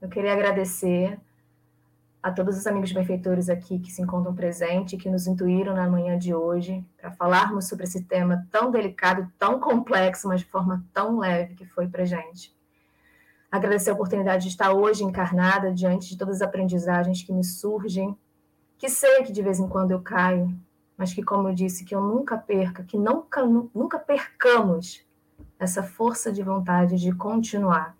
[0.00, 1.18] eu queria agradecer
[2.22, 6.18] a todos os amigos benfeitores aqui que se encontram presentes, que nos intuíram na manhã
[6.18, 11.18] de hoje, para falarmos sobre esse tema tão delicado, tão complexo, mas de forma tão
[11.18, 12.54] leve que foi para gente.
[13.50, 18.16] Agradecer a oportunidade de estar hoje encarnada diante de todas as aprendizagens que me surgem,
[18.76, 20.54] que sei que de vez em quando eu caio,
[20.96, 23.42] mas que, como eu disse, que eu nunca perca, que nunca,
[23.74, 25.02] nunca percamos
[25.58, 27.96] essa força de vontade de continuar,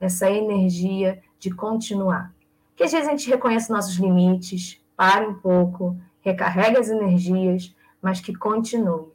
[0.00, 2.34] essa energia de continuar
[2.80, 8.22] que às vezes a gente reconhece nossos limites, pare um pouco, recarregue as energias, mas
[8.22, 9.12] que continue.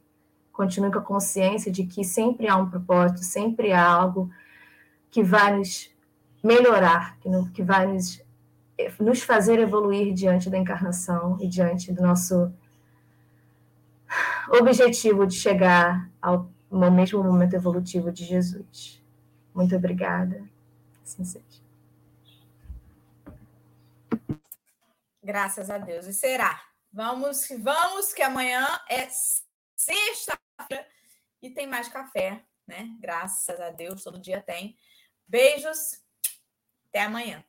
[0.52, 4.30] Continue com a consciência de que sempre há um propósito, sempre há algo
[5.10, 5.92] que vai nos
[6.44, 8.22] melhorar, que, que vai nos,
[9.00, 12.52] nos fazer evoluir diante da encarnação e diante do nosso
[14.48, 19.02] objetivo de chegar ao mesmo momento evolutivo de Jesus.
[19.52, 20.40] Muito obrigada.
[21.02, 21.65] Assim seja.
[25.26, 26.06] Graças a Deus.
[26.06, 26.62] E será?
[26.92, 29.08] Vamos, vamos, que amanhã é
[29.74, 30.86] sexta-feira
[31.42, 32.96] e tem mais café, né?
[33.00, 34.78] Graças a Deus, todo dia tem.
[35.26, 36.00] Beijos,
[36.88, 37.44] até amanhã.